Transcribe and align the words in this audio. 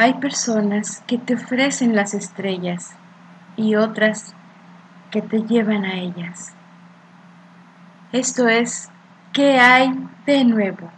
Hay 0.00 0.14
personas 0.14 1.02
que 1.08 1.18
te 1.18 1.34
ofrecen 1.34 1.96
las 1.96 2.14
estrellas 2.14 2.94
y 3.56 3.74
otras 3.74 4.32
que 5.10 5.22
te 5.22 5.42
llevan 5.42 5.84
a 5.84 5.98
ellas. 5.98 6.54
Esto 8.12 8.46
es, 8.46 8.90
¿qué 9.32 9.58
hay 9.58 9.92
de 10.24 10.44
nuevo? 10.44 10.88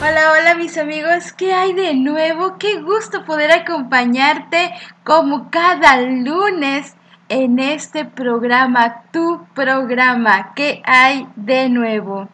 Hola, 0.00 0.32
hola 0.32 0.56
mis 0.56 0.76
amigos, 0.78 1.32
¿qué 1.34 1.54
hay 1.54 1.74
de 1.74 1.94
nuevo? 1.94 2.58
Qué 2.58 2.80
gusto 2.80 3.24
poder 3.24 3.52
acompañarte 3.52 4.72
como 5.04 5.48
cada 5.48 6.00
lunes 6.00 6.96
en 7.30 7.58
este 7.60 8.04
programa, 8.04 9.04
tu 9.12 9.46
programa, 9.54 10.52
¿qué 10.54 10.82
hay 10.84 11.26
de 11.36 11.70
nuevo? 11.70 12.28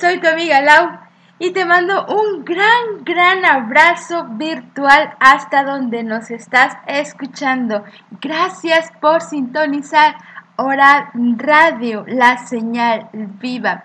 Soy 0.00 0.18
tu 0.18 0.26
amiga 0.26 0.60
Lau 0.62 0.98
y 1.38 1.52
te 1.52 1.66
mando 1.66 2.06
un 2.06 2.42
gran, 2.42 3.04
gran 3.04 3.44
abrazo 3.44 4.24
virtual 4.30 5.14
hasta 5.20 5.62
donde 5.62 6.04
nos 6.04 6.30
estás 6.30 6.78
escuchando. 6.86 7.84
Gracias 8.20 8.90
por 8.98 9.20
sintonizar 9.20 10.16
Hora 10.56 11.10
Radio, 11.36 12.06
la 12.08 12.38
señal 12.38 13.10
viva 13.12 13.84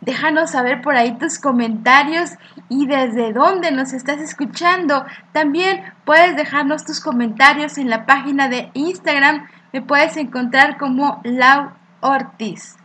Déjanos 0.00 0.50
saber 0.50 0.82
por 0.82 0.96
ahí 0.96 1.16
tus 1.16 1.38
comentarios 1.38 2.32
y 2.68 2.86
desde 2.86 3.32
dónde 3.32 3.70
nos 3.70 3.94
estás 3.94 4.20
escuchando. 4.20 5.06
También 5.32 5.82
puedes 6.04 6.36
dejarnos 6.36 6.84
tus 6.84 7.00
comentarios 7.00 7.78
en 7.78 7.88
la 7.88 8.04
página 8.04 8.48
de 8.48 8.70
Instagram. 8.74 9.46
Me 9.72 9.80
puedes 9.80 10.16
encontrar 10.18 10.76
como 10.76 11.22
Lau 11.24 11.70
Ortiz. 12.00 12.76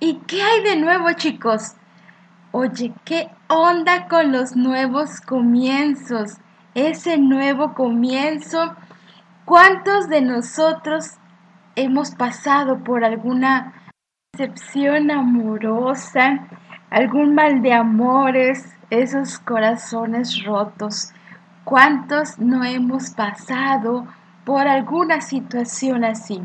¿Y 0.00 0.14
qué 0.26 0.42
hay 0.42 0.62
de 0.62 0.76
nuevo, 0.76 1.12
chicos? 1.12 1.74
Oye, 2.50 2.94
¿qué 3.04 3.28
onda 3.48 4.08
con 4.08 4.32
los 4.32 4.56
nuevos 4.56 5.20
comienzos? 5.20 6.38
Ese 6.74 7.18
nuevo 7.18 7.74
comienzo, 7.74 8.74
¿cuántos 9.44 10.08
de 10.08 10.22
nosotros 10.22 11.18
hemos 11.76 12.12
pasado 12.12 12.82
por 12.82 13.04
alguna 13.04 13.74
decepción 14.32 15.10
amorosa, 15.10 16.48
algún 16.88 17.34
mal 17.34 17.60
de 17.60 17.74
amores, 17.74 18.74
esos 18.88 19.38
corazones 19.38 20.42
rotos? 20.42 21.12
¿Cuántos 21.64 22.38
no 22.38 22.64
hemos 22.64 23.10
pasado 23.10 24.06
por 24.46 24.66
alguna 24.66 25.20
situación 25.20 26.02
así? 26.02 26.40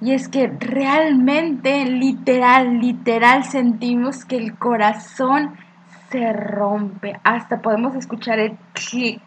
Y 0.00 0.12
es 0.12 0.28
que 0.28 0.48
realmente, 0.48 1.84
literal, 1.86 2.80
literal, 2.80 3.44
sentimos 3.44 4.24
que 4.24 4.36
el 4.36 4.56
corazón 4.56 5.56
se 6.10 6.32
rompe. 6.32 7.18
Hasta 7.24 7.62
podemos 7.62 7.94
escuchar 7.94 8.38
el 8.38 8.56
clic. 8.72 9.22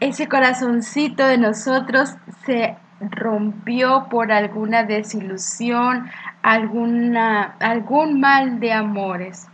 Ese 0.00 0.28
corazoncito 0.28 1.26
de 1.26 1.38
nosotros 1.38 2.16
se 2.44 2.76
rompió 3.00 4.06
por 4.10 4.32
alguna 4.32 4.84
desilusión, 4.84 6.08
alguna, 6.42 7.56
algún 7.60 8.20
mal 8.20 8.60
de 8.60 8.72
amores. 8.72 9.48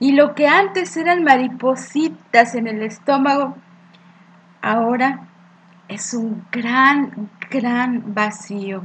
Y 0.00 0.12
lo 0.12 0.34
que 0.34 0.48
antes 0.48 0.96
eran 0.96 1.24
maripositas 1.24 2.54
en 2.54 2.66
el 2.66 2.82
estómago, 2.82 3.56
ahora 4.60 5.20
es 5.88 6.14
un 6.14 6.44
gran, 6.50 7.30
gran 7.54 8.14
vacío. 8.14 8.82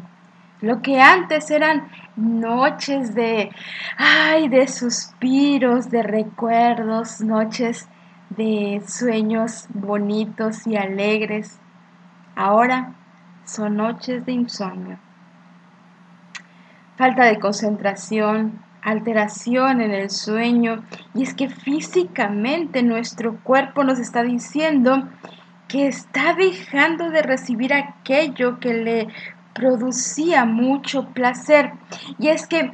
Lo 0.61 0.81
que 0.81 1.01
antes 1.01 1.49
eran 1.51 1.87
noches 2.15 3.15
de, 3.15 3.49
ay, 3.97 4.49
de 4.49 4.67
suspiros, 4.67 5.89
de 5.89 6.03
recuerdos, 6.03 7.21
noches 7.21 7.87
de 8.29 8.81
sueños 8.87 9.67
bonitos 9.69 10.67
y 10.67 10.75
alegres, 10.75 11.59
ahora 12.35 12.93
son 13.45 13.77
noches 13.77 14.25
de 14.25 14.33
insomnio. 14.33 14.99
Falta 16.97 17.23
de 17.23 17.39
concentración, 17.39 18.61
alteración 18.81 19.81
en 19.81 19.91
el 19.91 20.09
sueño, 20.09 20.83
y 21.15 21.23
es 21.23 21.33
que 21.33 21.49
físicamente 21.49 22.83
nuestro 22.83 23.37
cuerpo 23.43 23.83
nos 23.83 23.99
está 23.99 24.23
diciendo 24.23 25.07
que 25.69 25.87
está 25.87 26.33
dejando 26.33 27.11
de 27.11 27.21
recibir 27.21 27.73
aquello 27.73 28.59
que 28.59 28.73
le 28.73 29.07
producía 29.53 30.43
mucho 30.43 31.09
placer. 31.09 31.71
Y 32.17 32.27
es 32.27 32.47
que 32.47 32.71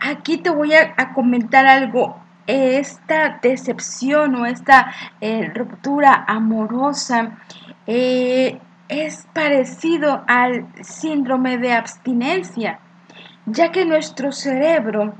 aquí 0.00 0.38
te 0.38 0.48
voy 0.48 0.72
a, 0.74 1.12
comentar 1.12 1.66
algo. 1.66 2.18
Esta 2.46 3.40
decepción 3.42 4.34
o 4.36 4.46
esta 4.46 4.94
eh, 5.20 5.52
ruptura 5.54 6.24
amorosa 6.26 7.36
eh, 7.86 8.58
es 8.88 9.26
parecido 9.34 10.24
al 10.26 10.66
síndrome 10.80 11.58
de 11.58 11.74
abstinencia, 11.74 12.78
ya 13.44 13.70
que 13.70 13.84
nuestro 13.84 14.32
cerebro 14.32 15.14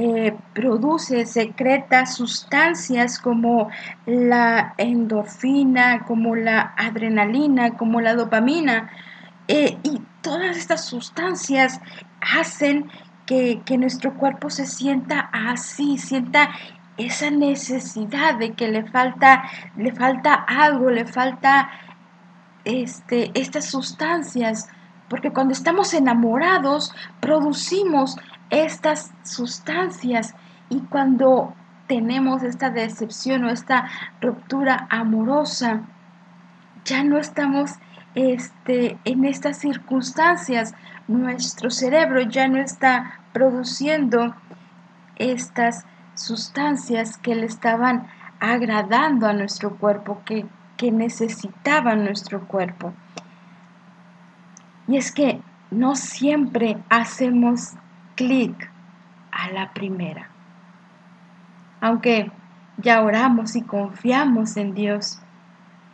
eh, 0.00 0.32
produce, 0.54 1.26
secreta 1.26 2.06
sustancias 2.06 3.18
como 3.18 3.68
la 4.06 4.74
endorfina, 4.78 6.04
como 6.06 6.36
la 6.36 6.72
adrenalina, 6.76 7.76
como 7.76 8.00
la 8.00 8.14
dopamina, 8.14 8.92
eh, 9.48 9.76
y 9.82 10.00
todas 10.20 10.56
estas 10.56 10.84
sustancias 10.84 11.80
hacen 12.20 12.88
que, 13.26 13.60
nuestro 13.76 14.14
cuerpo 14.14 14.50
se 14.50 14.66
sienta 14.66 15.30
así, 15.32 15.98
sienta 15.98 16.50
esa 16.96 17.30
necesidad 17.30 18.38
de 18.38 18.52
que 18.52 18.68
le 18.68 18.84
falta, 18.84 19.50
le 19.76 19.90
falta 19.92 20.32
algo, 20.32 20.90
le 20.90 21.06
falta 21.06 21.70
este, 22.64 23.32
estas 23.34 23.64
sustancias, 23.64 24.68
porque 25.08 25.32
cuando 25.32 25.54
estamos 25.54 25.92
enamorados 25.92 26.94
producimos 27.18 28.16
estas 28.50 29.12
sustancias 29.24 30.34
y 30.68 30.80
cuando 30.80 31.54
tenemos 31.86 32.42
esta 32.42 32.70
decepción 32.70 33.44
o 33.44 33.50
esta 33.50 33.88
ruptura 34.20 34.86
amorosa, 34.90 35.82
ya 36.84 37.04
no 37.04 37.18
estamos 37.18 37.72
este, 38.14 38.98
en 39.04 39.24
estas 39.24 39.58
circunstancias 39.58 40.74
nuestro 41.08 41.70
cerebro 41.70 42.20
ya 42.20 42.48
no 42.48 42.58
está 42.58 43.20
produciendo 43.32 44.34
estas 45.16 45.86
sustancias 46.14 47.16
que 47.16 47.34
le 47.34 47.46
estaban 47.46 48.06
agradando 48.40 49.26
a 49.26 49.32
nuestro 49.32 49.76
cuerpo, 49.76 50.22
que, 50.24 50.46
que 50.76 50.92
necesitaba 50.92 51.96
nuestro 51.96 52.46
cuerpo. 52.46 52.92
Y 54.86 54.96
es 54.96 55.12
que 55.12 55.40
no 55.70 55.96
siempre 55.96 56.78
hacemos 56.88 57.74
clic 58.18 58.68
a 59.30 59.50
la 59.52 59.72
primera. 59.72 60.28
Aunque 61.80 62.32
ya 62.76 63.00
oramos 63.02 63.54
y 63.54 63.62
confiamos 63.62 64.56
en 64.56 64.74
Dios, 64.74 65.20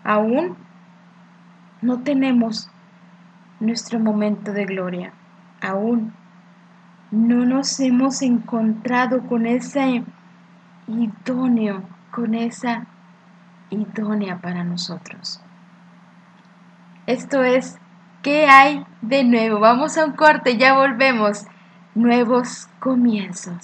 aún 0.03 0.57
no 1.83 2.01
tenemos 2.01 2.71
nuestro 3.61 3.99
momento 3.99 4.53
de 4.53 4.65
gloria. 4.65 5.13
Aún 5.61 6.15
no 7.11 7.45
nos 7.45 7.79
hemos 7.79 8.23
encontrado 8.23 9.27
con 9.27 9.45
ese 9.45 10.03
idóneo, 10.87 11.83
con 12.11 12.35
esa 12.35 12.87
idónea 13.69 14.41
para 14.41 14.65
nosotros. 14.65 15.43
Esto 17.07 17.45
es, 17.45 17.79
¿qué 18.23 18.47
hay 18.47 18.87
de 19.03 19.25
nuevo? 19.25 19.61
Vamos 19.61 19.99
a 19.99 20.07
un 20.07 20.13
corte, 20.13 20.57
ya 20.57 20.75
volvemos. 20.75 21.45
Nuevos 21.95 22.69
comienzos. 22.81 23.59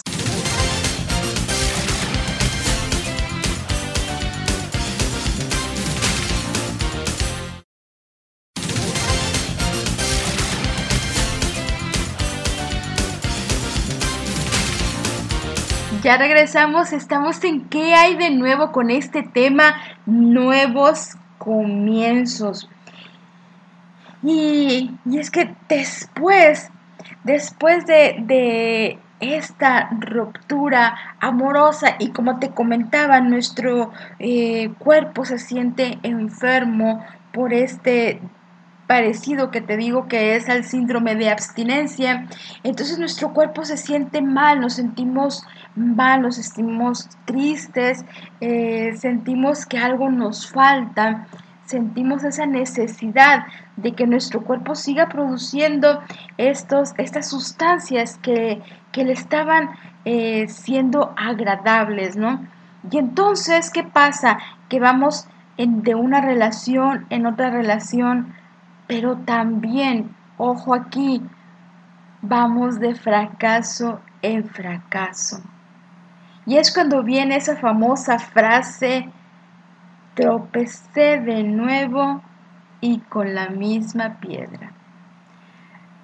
Ya 16.03 16.17
regresamos, 16.17 16.93
estamos 16.95 17.45
en 17.45 17.69
qué 17.69 17.95
hay 17.95 18.17
de 18.17 18.31
nuevo 18.31 18.73
con 18.73 18.91
este 18.91 19.23
tema, 19.23 19.75
nuevos 20.07 21.17
comienzos. 21.37 22.71
Y, 24.23 24.93
es 25.15 25.31
que 25.31 25.55
después, 25.69 26.71
después 27.25 27.87
de, 27.87 28.99
esta 29.21 29.91
ruptura 30.01 30.97
amorosa 31.21 31.97
y 31.99 32.09
como 32.09 32.39
te 32.39 32.53
comentaba, 32.53 33.21
nuestro 33.21 33.93
eh, 34.19 34.73
cuerpo 34.79 35.27
se 35.27 35.39
siente 35.39 35.99
enfermo 36.03 37.05
por 37.33 37.53
este 37.53 38.23
parecido 38.91 39.53
que 39.53 39.61
te 39.61 39.77
digo 39.77 40.09
que 40.09 40.35
es 40.35 40.49
al 40.49 40.65
síndrome 40.65 41.15
de 41.15 41.31
abstinencia, 41.31 42.27
entonces 42.65 42.99
nuestro 42.99 43.33
cuerpo 43.33 43.65
se 43.65 43.77
siente 43.77 44.21
mal, 44.21 44.61
nos 44.61 44.73
sentimos 44.73 45.45
mal, 45.77 46.23
nos 46.23 46.35
sentimos 46.35 47.09
tristes, 47.25 48.05
eh, 48.41 48.97
sentimos 48.99 49.65
que 49.65 49.79
algo 49.79 50.11
nos 50.11 50.51
falta, 50.51 51.29
sentimos 51.71 52.25
esa 52.25 52.47
necesidad 52.47 53.47
de 53.77 53.93
que 53.93 54.07
nuestro 54.07 54.43
cuerpo 54.43 54.75
siga 54.75 55.09
produciendo 55.09 56.03
estos, 56.37 56.93
estas 56.99 57.29
sustancias 57.29 58.19
que, 58.19 58.63
le 58.95 59.13
estaban 59.13 59.71
eh, 60.05 60.49
siendo 60.49 61.15
agradables, 61.17 62.17
¿no? 62.17 62.45
Y 62.91 62.99
entonces, 62.99 63.71
¿qué 63.71 63.85
pasa? 63.85 64.39
Que 64.69 64.81
vamos 64.81 65.29
de 65.57 65.95
una 65.95 66.21
relación 66.21 67.07
en 67.11 67.27
otra 67.27 67.51
relación, 67.51 68.35
pero 68.87 69.17
también, 69.19 70.17
ojo 70.39 70.75
aquí, 70.75 71.23
vamos 72.23 72.81
de 72.81 72.95
fracaso 72.95 74.01
en 74.23 74.45
fracaso. 74.45 75.43
Y 76.47 76.57
es 76.57 76.73
cuando 76.73 77.03
viene 77.03 77.37
esa 77.37 77.57
famosa 77.57 78.19
frase, 78.19 79.09
tropecé 80.15 81.21
de 81.21 81.43
nuevo 81.43 82.23
y 82.81 82.99
con 83.01 83.35
la 83.35 83.49
misma 83.49 84.21
piedra. 84.21 84.73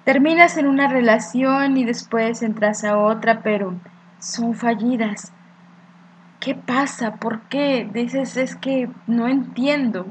Terminas 0.03 0.57
en 0.57 0.67
una 0.67 0.87
relación 0.87 1.77
y 1.77 1.83
después 1.83 2.41
entras 2.41 2.83
a 2.83 2.97
otra, 2.97 3.41
pero 3.41 3.73
son 4.19 4.53
fallidas. 4.53 5.33
¿Qué 6.39 6.55
pasa? 6.55 7.15
¿Por 7.15 7.41
qué? 7.49 7.89
Dices, 7.91 8.37
es 8.37 8.55
que 8.55 8.89
no 9.07 9.27
entiendo 9.27 10.05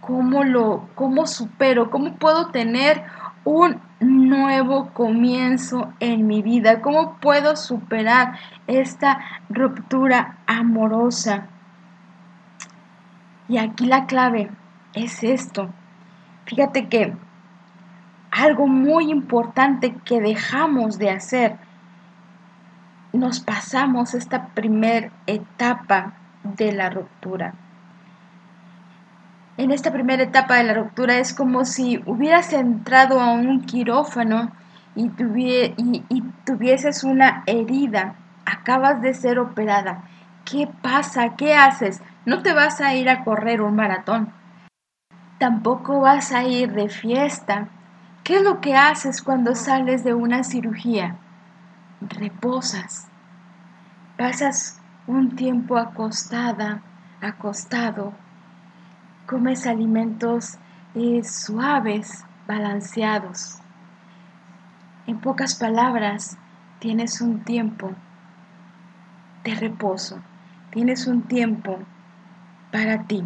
cómo 0.00 0.44
lo, 0.44 0.88
cómo 0.94 1.26
supero, 1.26 1.90
cómo 1.90 2.16
puedo 2.16 2.48
tener 2.48 3.02
un 3.44 3.80
nuevo 4.00 4.90
comienzo 4.92 5.92
en 6.00 6.26
mi 6.26 6.42
vida, 6.42 6.80
cómo 6.80 7.18
puedo 7.20 7.56
superar 7.56 8.38
esta 8.66 9.20
ruptura 9.48 10.38
amorosa. 10.46 11.46
Y 13.48 13.58
aquí 13.58 13.86
la 13.86 14.06
clave 14.06 14.50
es 14.94 15.22
esto. 15.22 15.70
Fíjate 16.46 16.88
que 16.88 17.14
algo 18.30 18.66
muy 18.66 19.10
importante 19.10 19.94
que 20.04 20.20
dejamos 20.20 20.98
de 20.98 21.10
hacer, 21.10 21.56
nos 23.12 23.40
pasamos 23.40 24.14
esta 24.14 24.48
primera 24.48 25.10
etapa 25.26 26.14
de 26.42 26.72
la 26.72 26.90
ruptura 26.90 27.54
en 29.56 29.70
esta 29.70 29.92
primera 29.92 30.22
etapa 30.22 30.56
de 30.56 30.64
la 30.64 30.74
ruptura 30.74 31.18
es 31.18 31.32
como 31.32 31.64
si 31.64 32.02
hubieras 32.06 32.52
entrado 32.52 33.20
a 33.20 33.32
un 33.32 33.62
quirófano 33.62 34.50
y, 34.96 35.10
tuvieses 36.44 37.04
una 37.04 37.42
herida, 37.46 38.14
acabas 38.46 39.00
de 39.00 39.14
ser 39.14 39.38
operada. 39.38 40.04
¿Qué 40.44 40.68
pasa? 40.82 41.36
¿Qué 41.36 41.54
haces? 41.54 42.02
No 42.26 42.42
te 42.42 42.54
vas 42.54 42.80
a 42.80 42.94
ir 42.94 43.10
a 43.10 43.22
correr 43.22 43.60
un 43.60 43.76
maratón. 43.76 44.32
Tampoco 45.38 46.00
vas 46.00 46.32
a 46.32 46.44
ir 46.44 46.72
de 46.72 46.88
fiesta. 46.88 47.68
¿Qué 48.22 48.36
es 48.36 48.42
lo 48.42 48.62
que 48.62 48.76
haces 48.76 49.20
cuando 49.20 49.54
sales 49.54 50.04
de 50.04 50.14
una 50.14 50.42
cirugía? 50.42 51.16
Reposas. 52.00 53.08
Pasas 54.16 54.80
un 55.06 55.36
tiempo 55.36 55.76
acostada, 55.76 56.80
acostado, 57.20 58.14
comes 59.26 59.66
alimentos 59.66 60.56
eh, 60.94 61.22
suaves, 61.24 62.24
balanceados. 62.46 63.58
En 65.06 65.18
pocas 65.18 65.56
palabras, 65.56 66.38
tienes 66.78 67.20
un 67.20 67.40
tiempo 67.40 67.90
de 69.42 69.54
reposo, 69.56 70.22
tienes 70.70 71.06
un 71.06 71.22
tiempo 71.22 71.80
para 72.74 73.04
ti. 73.04 73.22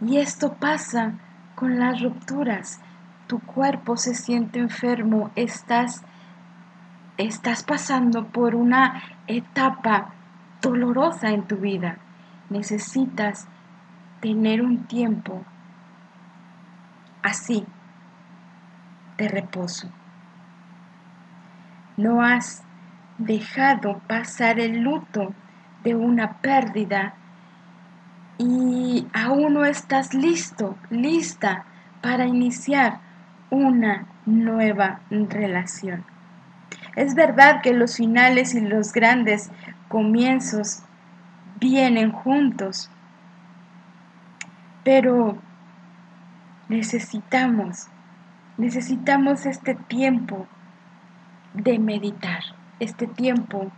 Y 0.00 0.16
esto 0.16 0.54
pasa 0.54 1.18
con 1.54 1.78
las 1.78 2.00
rupturas. 2.00 2.80
Tu 3.26 3.40
cuerpo 3.40 3.98
se 3.98 4.14
siente 4.14 4.58
enfermo, 4.58 5.30
estás, 5.36 6.02
estás 7.18 7.62
pasando 7.62 8.28
por 8.28 8.54
una 8.54 9.02
etapa 9.26 10.14
dolorosa 10.62 11.28
en 11.28 11.46
tu 11.46 11.56
vida. 11.56 11.98
Necesitas 12.48 13.46
tener 14.20 14.62
un 14.62 14.86
tiempo 14.86 15.44
así 17.22 17.66
de 19.18 19.28
reposo. 19.28 19.90
No 21.98 22.22
has 22.22 22.62
dejado 23.18 23.98
pasar 24.06 24.58
el 24.58 24.80
luto 24.80 25.34
de 25.84 25.94
una 25.94 26.38
pérdida 26.38 27.14
y 28.38 29.06
aún 29.12 29.54
no 29.54 29.64
estás 29.64 30.14
listo, 30.14 30.76
lista 30.88 31.64
para 32.00 32.26
iniciar 32.26 33.00
una 33.50 34.06
nueva 34.24 35.00
relación. 35.10 36.04
Es 36.96 37.14
verdad 37.14 37.60
que 37.62 37.74
los 37.74 37.96
finales 37.96 38.54
y 38.54 38.60
los 38.60 38.92
grandes 38.92 39.50
comienzos 39.88 40.82
vienen 41.58 42.12
juntos, 42.12 42.90
pero 44.84 45.36
necesitamos, 46.68 47.88
necesitamos 48.56 49.44
este 49.46 49.74
tiempo 49.74 50.46
de 51.52 51.78
meditar, 51.78 52.42
este 52.78 53.06
tiempo 53.06 53.70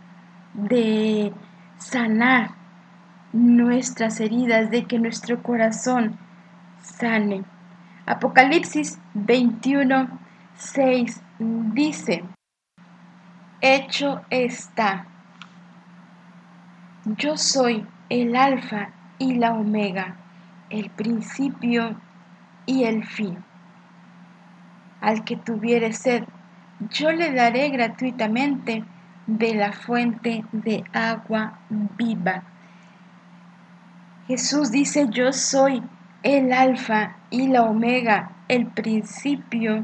de 0.53 1.33
sanar 1.77 2.51
nuestras 3.31 4.19
heridas, 4.19 4.69
de 4.69 4.85
que 4.85 4.99
nuestro 4.99 5.41
corazón 5.41 6.17
sane. 6.81 7.43
Apocalipsis 8.05 8.99
21, 9.13 10.07
6 10.55 11.21
dice, 11.73 12.23
hecho 13.61 14.21
está. 14.29 15.05
Yo 17.05 17.37
soy 17.37 17.85
el 18.09 18.35
alfa 18.35 18.89
y 19.17 19.35
la 19.35 19.53
omega 19.53 20.17
el 20.73 20.89
principio 20.89 21.95
y 22.65 22.85
el 22.85 23.05
fin. 23.05 23.37
Al 25.01 25.23
que 25.23 25.37
tuviere 25.37 25.93
sed, 25.93 26.23
yo 26.89 27.11
le 27.11 27.31
daré 27.31 27.69
gratuitamente 27.69 28.83
de 29.27 29.55
la 29.55 29.71
fuente 29.71 30.43
de 30.51 30.83
agua 30.93 31.59
viva. 31.69 32.43
Jesús 34.27 34.71
dice, 34.71 35.07
yo 35.09 35.33
soy 35.33 35.83
el 36.23 36.53
alfa 36.53 37.17
y 37.29 37.47
la 37.47 37.63
omega, 37.63 38.31
el 38.47 38.67
principio 38.67 39.83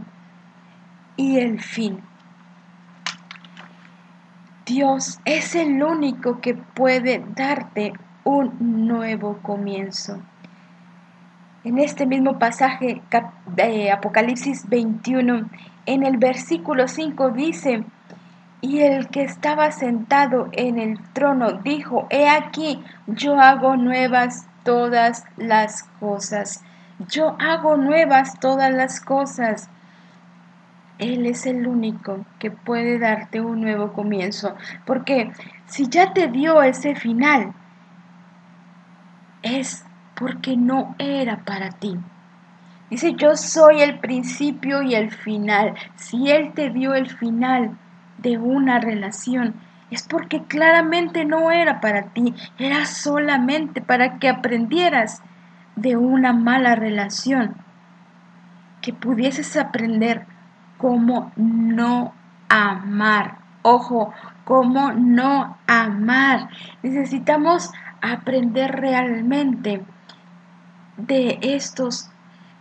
y 1.17 1.37
el 1.37 1.61
fin. 1.61 2.01
Dios 4.65 5.19
es 5.25 5.55
el 5.55 5.81
único 5.81 6.39
que 6.41 6.53
puede 6.53 7.23
darte 7.35 7.93
un 8.23 8.87
nuevo 8.87 9.39
comienzo. 9.41 10.21
En 11.63 11.77
este 11.77 12.05
mismo 12.05 12.39
pasaje 12.39 13.01
de 13.47 13.91
Apocalipsis 13.91 14.69
21, 14.69 15.49
en 15.85 16.03
el 16.03 16.17
versículo 16.17 16.87
5 16.87 17.31
dice, 17.31 17.83
y 18.61 18.81
el 18.81 19.07
que 19.07 19.23
estaba 19.23 19.71
sentado 19.71 20.49
en 20.51 20.79
el 20.79 20.99
trono 21.13 21.53
dijo, 21.53 22.07
he 22.09 22.27
aquí, 22.27 22.83
yo 23.07 23.39
hago 23.39 23.77
nuevas 23.77 24.47
todas 24.63 25.23
las 25.37 25.83
cosas. 25.99 26.63
Yo 27.07 27.37
hago 27.39 27.77
nuevas 27.77 28.37
todas 28.39 28.73
las 28.73 28.99
cosas. 28.99 29.69
Él 30.97 31.25
es 31.25 31.45
el 31.45 31.65
único 31.67 32.25
que 32.39 32.51
puede 32.51 32.99
darte 32.99 33.39
un 33.39 33.61
nuevo 33.61 33.93
comienzo. 33.93 34.57
Porque 34.85 35.31
si 35.65 35.87
ya 35.87 36.11
te 36.11 36.27
dio 36.27 36.61
ese 36.61 36.95
final, 36.95 37.53
es 39.41 39.85
porque 40.15 40.57
no 40.57 40.95
era 40.99 41.37
para 41.45 41.69
ti. 41.69 41.97
Dice, 42.89 43.13
yo 43.13 43.37
soy 43.37 43.81
el 43.81 43.99
principio 43.99 44.81
y 44.81 44.95
el 44.95 45.11
final. 45.11 45.75
Si 45.95 46.29
Él 46.29 46.51
te 46.53 46.71
dio 46.71 46.93
el 46.93 47.07
final 47.07 47.77
de 48.21 48.37
una 48.37 48.79
relación, 48.79 49.55
es 49.91 50.07
porque 50.07 50.43
claramente 50.43 51.25
no 51.25 51.51
era 51.51 51.81
para 51.81 52.13
ti, 52.13 52.35
era 52.57 52.85
solamente 52.85 53.81
para 53.81 54.19
que 54.19 54.29
aprendieras 54.29 55.21
de 55.75 55.97
una 55.97 56.33
mala 56.33 56.75
relación, 56.75 57.55
que 58.81 58.93
pudieses 58.93 59.57
aprender 59.57 60.25
cómo 60.77 61.31
no 61.35 62.13
amar. 62.49 63.39
Ojo, 63.61 64.13
cómo 64.45 64.93
no 64.93 65.57
amar. 65.67 66.49
Necesitamos 66.81 67.71
aprender 68.01 68.71
realmente 68.71 69.81
de 70.97 71.39
estos, 71.41 72.09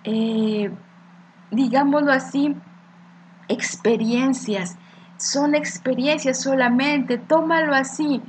eh, 0.05 0.71
digámoslo 1.51 2.13
así, 2.13 2.57
experiencias. 3.49 4.77
Son 5.19 5.57
experiencias 5.57 6.41
solamente, 6.41 7.19
tómalo 7.19 7.75
así. 7.75 8.23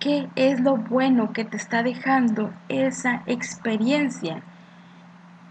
¿Qué 0.00 0.28
es 0.34 0.60
lo 0.60 0.76
bueno 0.76 1.32
que 1.32 1.44
te 1.44 1.56
está 1.56 1.82
dejando 1.84 2.52
esa 2.68 3.22
experiencia? 3.26 4.42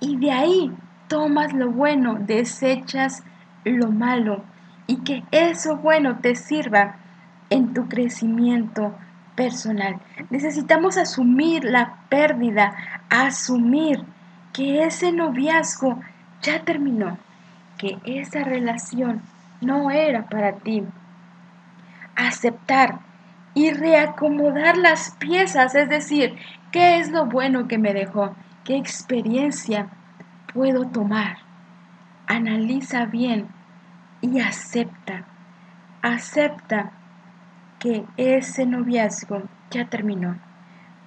Y 0.02 0.18
de 0.18 0.32
ahí 0.32 0.72
tomas 1.08 1.54
lo 1.54 1.72
bueno, 1.72 2.16
desechas 2.20 3.24
lo 3.64 3.90
malo 3.90 4.44
y 4.86 4.98
que 4.98 5.24
eso 5.32 5.78
bueno 5.78 6.18
te 6.20 6.36
sirva 6.36 6.98
en 7.50 7.74
tu 7.74 7.88
crecimiento 7.88 8.94
personal. 9.36 10.02
Necesitamos 10.30 10.98
asumir 10.98 11.64
la 11.64 12.00
pérdida, 12.10 12.76
asumir 13.10 14.04
que 14.52 14.84
ese 14.84 15.14
noviazgo 15.14 16.02
ya 16.42 16.64
terminó, 16.64 17.18
que 17.78 17.98
esa 18.04 18.44
relación 18.44 19.22
no 19.66 19.92
era 19.92 20.28
para 20.30 20.54
ti. 20.54 20.84
Aceptar 22.16 23.00
y 23.54 23.72
reacomodar 23.72 24.78
las 24.78 25.16
piezas, 25.18 25.76
es 25.76 25.90
decir, 25.90 26.36
¿qué 26.72 27.00
es 27.00 27.10
lo 27.10 27.26
bueno 27.26 27.68
que 27.68 27.78
me 27.78 27.94
dejó? 27.94 28.36
¿Qué 28.64 28.78
experiencia 28.78 29.88
puedo 30.54 30.86
tomar? 30.86 31.38
Analiza 32.28 33.06
bien 33.06 33.48
y 34.22 34.40
acepta. 34.40 35.26
Acepta 36.02 36.92
que 37.80 38.06
ese 38.18 38.66
noviazgo 38.66 39.44
ya 39.72 39.86
terminó. 39.90 40.38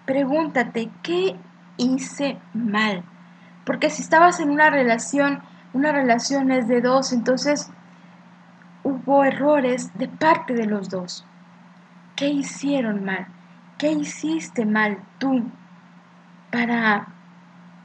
Pregúntate, 0.07 0.91
¿qué 1.03 1.37
hice 1.77 2.39
mal? 2.55 3.05
Porque 3.65 3.91
si 3.91 4.03
estabas 4.03 4.41
en 4.41 4.51
una 4.51 4.71
relación, 4.71 5.43
una 5.73 5.93
relación 5.93 6.51
es 6.51 6.67
de 6.69 6.81
dos, 6.81 7.13
entonces 7.13 7.71
hubo 8.89 9.23
errores 9.23 9.93
de 9.99 10.09
parte 10.09 10.55
de 10.55 10.65
los 10.65 10.89
dos. 10.89 11.27
¿Qué 12.17 12.29
hicieron 12.29 13.05
mal? 13.05 13.27
¿Qué 13.77 13.93
hiciste 13.93 14.65
mal 14.65 14.99
tú 15.19 15.45
para 16.51 17.09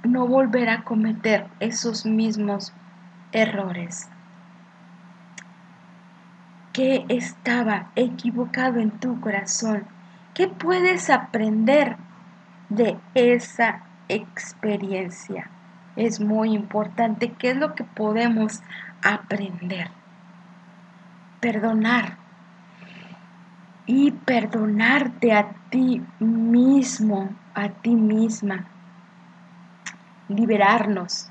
no 0.03 0.27
volver 0.27 0.69
a 0.69 0.83
cometer 0.83 1.48
esos 1.60 2.05
mismos 2.05 2.74
errores? 3.33 4.10
¿Qué 6.72 7.05
estaba 7.10 7.91
equivocado 7.95 8.79
en 8.79 8.91
tu 8.91 9.19
corazón? 9.19 9.86
¿Qué 10.33 10.48
puedes 10.48 11.10
aprender 11.10 11.98
de 12.69 12.98
esa 13.13 13.83
experiencia? 14.07 15.50
Es 15.95 16.19
muy 16.19 16.55
importante. 16.55 17.33
¿Qué 17.33 17.51
es 17.51 17.57
lo 17.57 17.75
que 17.75 17.83
podemos 17.83 18.62
aprender? 19.03 19.91
Perdonar. 21.44 22.16
Y 23.86 24.12
perdonarte 24.12 25.34
a 25.34 25.50
ti 25.70 26.02
mismo, 26.20 27.36
a 27.54 27.68
ti 27.68 27.96
misma. 27.96 28.64
Liberarnos. 30.30 31.30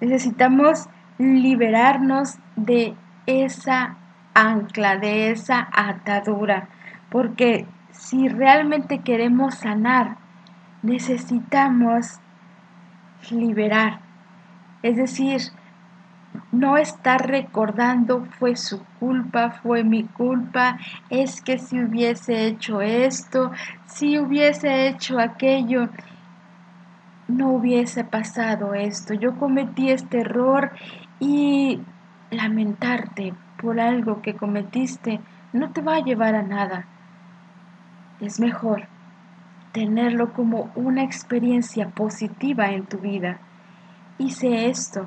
Necesitamos 0.00 0.88
liberarnos 1.18 2.38
de 2.56 2.96
esa 3.26 3.98
ancla, 4.34 4.96
de 4.96 5.30
esa 5.30 5.68
atadura, 5.72 6.66
porque 7.08 7.64
si 7.92 8.26
realmente 8.26 8.98
queremos 8.98 9.54
sanar, 9.54 10.16
necesitamos 10.82 12.18
liberar. 13.30 14.00
Es 14.82 14.96
decir, 14.96 15.40
no 16.50 16.76
estar 16.76 17.26
recordando 17.26 18.24
fue 18.38 18.56
su 18.56 18.84
culpa, 19.00 19.50
fue 19.50 19.84
mi 19.84 20.04
culpa, 20.04 20.78
es 21.10 21.40
que 21.40 21.58
si 21.58 21.80
hubiese 21.80 22.46
hecho 22.46 22.80
esto, 22.80 23.50
si 23.86 24.18
hubiese 24.18 24.86
hecho 24.88 25.18
aquello, 25.18 25.88
no 27.28 27.50
hubiese 27.50 28.04
pasado 28.04 28.74
esto. 28.74 29.14
Yo 29.14 29.36
cometí 29.36 29.90
este 29.90 30.20
error 30.20 30.72
y 31.20 31.80
lamentarte 32.30 33.34
por 33.56 33.80
algo 33.80 34.22
que 34.22 34.34
cometiste 34.34 35.20
no 35.52 35.70
te 35.70 35.82
va 35.82 35.96
a 35.96 36.04
llevar 36.04 36.34
a 36.34 36.42
nada. 36.42 36.86
Es 38.20 38.40
mejor 38.40 38.86
tenerlo 39.72 40.32
como 40.32 40.70
una 40.74 41.02
experiencia 41.02 41.88
positiva 41.88 42.70
en 42.70 42.84
tu 42.86 42.98
vida. 42.98 43.38
Hice 44.18 44.66
esto, 44.66 45.06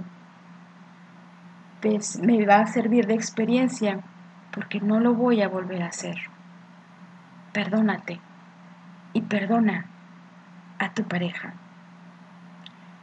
me 2.22 2.46
va 2.46 2.62
a 2.62 2.68
servir 2.68 3.06
de 3.06 3.14
experiencia 3.14 4.00
porque 4.52 4.80
no 4.80 5.00
lo 5.00 5.14
voy 5.14 5.42
a 5.42 5.48
volver 5.48 5.84
a 5.84 5.88
hacer. 5.88 6.18
Perdónate 7.54 8.20
y 9.14 9.22
perdona 9.22 9.86
a 10.80 10.94
tu 10.94 11.04
pareja. 11.04 11.54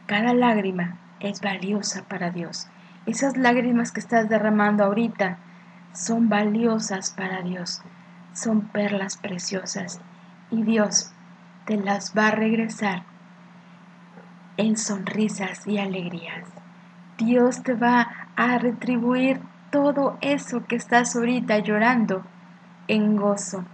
Cada 0.05 0.33
lágrima 0.33 0.97
es 1.21 1.39
valiosa 1.39 2.03
para 2.03 2.29
Dios. 2.29 2.67
Esas 3.05 3.37
lágrimas 3.37 3.91
que 3.91 4.01
estás 4.01 4.27
derramando 4.27 4.83
ahorita 4.83 5.37
son 5.93 6.27
valiosas 6.27 7.11
para 7.11 7.41
Dios, 7.41 7.81
son 8.33 8.67
perlas 8.67 9.15
preciosas 9.15 10.01
y 10.51 10.63
Dios 10.63 11.13
te 11.65 11.77
las 11.77 12.13
va 12.17 12.27
a 12.27 12.31
regresar 12.31 13.03
en 14.57 14.75
sonrisas 14.75 15.65
y 15.67 15.77
alegrías. 15.77 16.49
Dios 17.17 17.63
te 17.63 17.73
va 17.75 18.22
a 18.35 18.57
retribuir 18.57 19.39
todo 19.71 20.17
eso 20.21 20.65
que 20.65 20.75
estás 20.75 21.15
ahorita 21.15 21.59
llorando 21.59 22.23
en 22.87 23.15
gozo, 23.15 23.65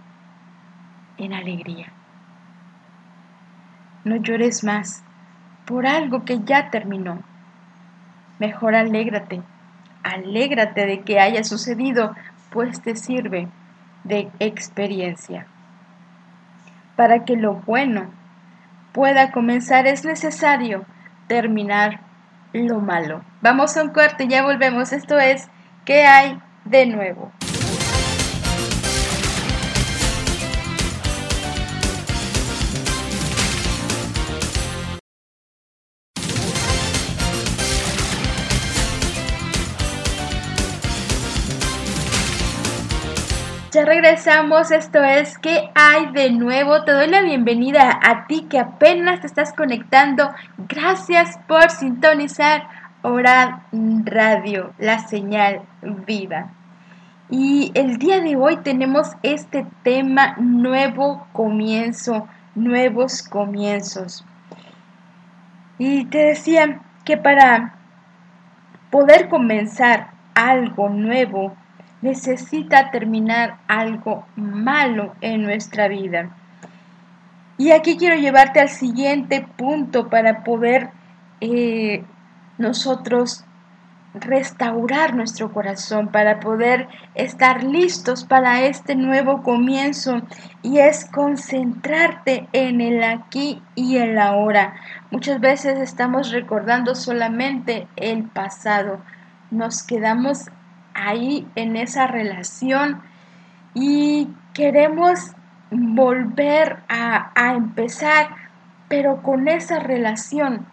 en 1.18 1.32
alegría. 1.32 1.92
No 4.04 4.16
llores 4.16 4.64
más 4.64 5.02
por 5.66 5.86
algo 5.86 6.24
que 6.24 6.40
ya 6.40 6.70
terminó. 6.70 7.22
Mejor 8.38 8.74
alégrate, 8.74 9.42
alégrate 10.02 10.86
de 10.86 11.00
que 11.02 11.20
haya 11.20 11.44
sucedido, 11.44 12.14
pues 12.50 12.80
te 12.80 12.96
sirve 12.96 13.48
de 14.04 14.30
experiencia. 14.38 15.46
Para 16.96 17.24
que 17.24 17.36
lo 17.36 17.54
bueno 17.54 18.10
pueda 18.92 19.30
comenzar 19.30 19.86
es 19.86 20.04
necesario 20.04 20.84
terminar 21.28 22.00
lo 22.52 22.80
malo. 22.80 23.22
Vamos 23.42 23.76
a 23.76 23.82
un 23.82 23.90
corte 23.90 24.24
y 24.24 24.28
ya 24.28 24.42
volvemos. 24.42 24.92
Esto 24.92 25.18
es 25.18 25.48
¿Qué 25.84 26.04
hay 26.04 26.38
de 26.64 26.86
nuevo? 26.86 27.32
Regresamos, 43.90 44.70
esto 44.70 45.02
es 45.02 45.36
¿Qué 45.38 45.68
hay 45.74 46.12
de 46.12 46.30
nuevo? 46.30 46.84
Te 46.84 46.92
doy 46.92 47.08
la 47.08 47.22
bienvenida 47.22 47.98
a 48.00 48.28
ti 48.28 48.46
que 48.48 48.60
apenas 48.60 49.20
te 49.20 49.26
estás 49.26 49.52
conectando. 49.52 50.30
Gracias 50.68 51.40
por 51.48 51.68
sintonizar 51.70 52.68
Orad 53.02 53.62
Radio, 54.04 54.72
la 54.78 55.00
señal 55.00 55.62
viva. 56.06 56.52
Y 57.30 57.72
el 57.74 57.98
día 57.98 58.20
de 58.20 58.36
hoy 58.36 58.58
tenemos 58.58 59.08
este 59.24 59.66
tema 59.82 60.36
nuevo 60.38 61.26
comienzo, 61.32 62.28
nuevos 62.54 63.24
comienzos. 63.24 64.24
Y 65.78 66.04
te 66.04 66.18
decía 66.18 66.80
que 67.04 67.16
para 67.16 67.74
poder 68.90 69.28
comenzar 69.28 70.10
algo 70.36 70.88
nuevo, 70.90 71.56
necesita 72.02 72.90
terminar 72.90 73.58
algo 73.68 74.26
malo 74.36 75.14
en 75.20 75.42
nuestra 75.42 75.88
vida. 75.88 76.30
Y 77.58 77.72
aquí 77.72 77.96
quiero 77.98 78.16
llevarte 78.16 78.60
al 78.60 78.70
siguiente 78.70 79.46
punto 79.56 80.08
para 80.08 80.44
poder 80.44 80.90
eh, 81.40 82.02
nosotros 82.56 83.44
restaurar 84.14 85.14
nuestro 85.14 85.52
corazón, 85.52 86.08
para 86.08 86.40
poder 86.40 86.88
estar 87.14 87.62
listos 87.62 88.24
para 88.24 88.62
este 88.62 88.96
nuevo 88.96 89.42
comienzo 89.42 90.22
y 90.62 90.78
es 90.78 91.04
concentrarte 91.04 92.48
en 92.52 92.80
el 92.80 93.04
aquí 93.04 93.62
y 93.74 93.98
el 93.98 94.18
ahora. 94.18 94.74
Muchas 95.10 95.40
veces 95.40 95.78
estamos 95.78 96.32
recordando 96.32 96.94
solamente 96.94 97.86
el 97.96 98.24
pasado, 98.24 99.00
nos 99.50 99.82
quedamos 99.82 100.50
ahí 100.94 101.46
en 101.54 101.76
esa 101.76 102.06
relación 102.06 103.02
y 103.74 104.28
queremos 104.54 105.32
volver 105.70 106.78
a, 106.88 107.30
a 107.34 107.54
empezar, 107.54 108.28
pero 108.88 109.22
con 109.22 109.48
esa 109.48 109.78
relación 109.78 110.66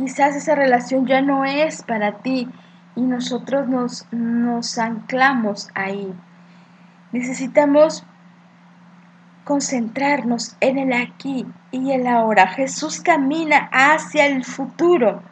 Quizás 0.00 0.34
esa 0.34 0.54
relación 0.54 1.06
ya 1.06 1.20
no 1.20 1.44
es 1.44 1.82
para 1.82 2.22
ti 2.22 2.48
y 2.96 3.02
nosotros 3.02 3.68
nos, 3.68 4.06
nos 4.12 4.78
anclamos 4.78 5.68
ahí. 5.74 6.14
Necesitamos 7.12 8.06
concentrarnos 9.44 10.56
en 10.60 10.78
el 10.78 10.94
aquí 10.94 11.44
y 11.70 11.90
el 11.90 12.06
ahora. 12.06 12.46
Jesús 12.46 13.00
camina 13.00 13.68
hacia 13.72 14.24
el 14.24 14.42
futuro 14.42 15.22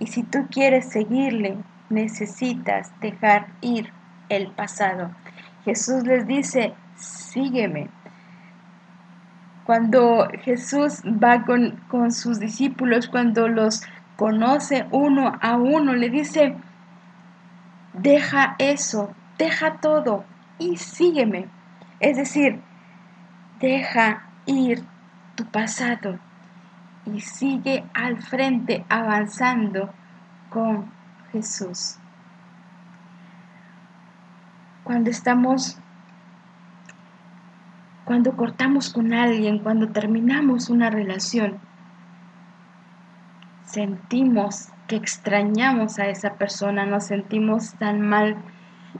y 0.00 0.08
si 0.08 0.24
tú 0.24 0.46
quieres 0.50 0.90
seguirle, 0.90 1.56
necesitas 1.90 2.92
dejar 3.00 3.48
ir 3.60 3.92
el 4.28 4.48
pasado. 4.48 5.10
Jesús 5.64 6.04
les 6.04 6.26
dice, 6.26 6.74
sígueme. 6.96 7.88
Cuando 9.64 10.28
Jesús 10.42 11.02
va 11.04 11.44
con, 11.44 11.80
con 11.88 12.12
sus 12.12 12.38
discípulos, 12.38 13.08
cuando 13.08 13.48
los 13.48 13.82
conoce 14.16 14.86
uno 14.90 15.38
a 15.40 15.56
uno, 15.56 15.94
le 15.94 16.10
dice, 16.10 16.56
deja 17.94 18.56
eso, 18.58 19.14
deja 19.38 19.76
todo 19.80 20.24
y 20.58 20.76
sígueme. 20.76 21.48
Es 22.00 22.16
decir, 22.16 22.60
deja 23.60 24.24
ir 24.46 24.84
tu 25.34 25.46
pasado 25.46 26.18
y 27.06 27.20
sigue 27.20 27.84
al 27.94 28.20
frente 28.22 28.84
avanzando 28.88 29.92
con 30.50 30.92
Jesús. 31.34 31.96
Cuando 34.84 35.10
estamos 35.10 35.78
cuando 38.04 38.36
cortamos 38.36 38.92
con 38.92 39.12
alguien, 39.14 39.58
cuando 39.58 39.88
terminamos 39.88 40.68
una 40.68 40.90
relación, 40.90 41.58
sentimos 43.64 44.68
que 44.86 44.96
extrañamos 44.96 45.98
a 45.98 46.06
esa 46.08 46.34
persona, 46.34 46.86
nos 46.86 47.06
sentimos 47.06 47.74
tan 47.74 48.02
mal 48.02 48.36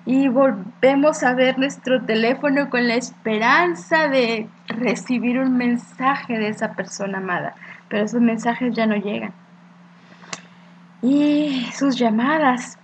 y 0.06 0.28
volvemos 0.28 1.22
a 1.22 1.34
ver 1.34 1.58
nuestro 1.58 2.02
teléfono 2.04 2.70
con 2.70 2.88
la 2.88 2.94
esperanza 2.94 4.08
de 4.08 4.48
recibir 4.66 5.38
un 5.38 5.56
mensaje 5.56 6.38
de 6.38 6.48
esa 6.48 6.72
persona 6.72 7.18
amada, 7.18 7.54
pero 7.88 8.04
esos 8.04 8.22
mensajes 8.22 8.74
ya 8.74 8.86
no 8.86 8.96
llegan. 8.96 9.43
Y 11.04 11.66
sus 11.74 11.96
llamadas 11.96 12.78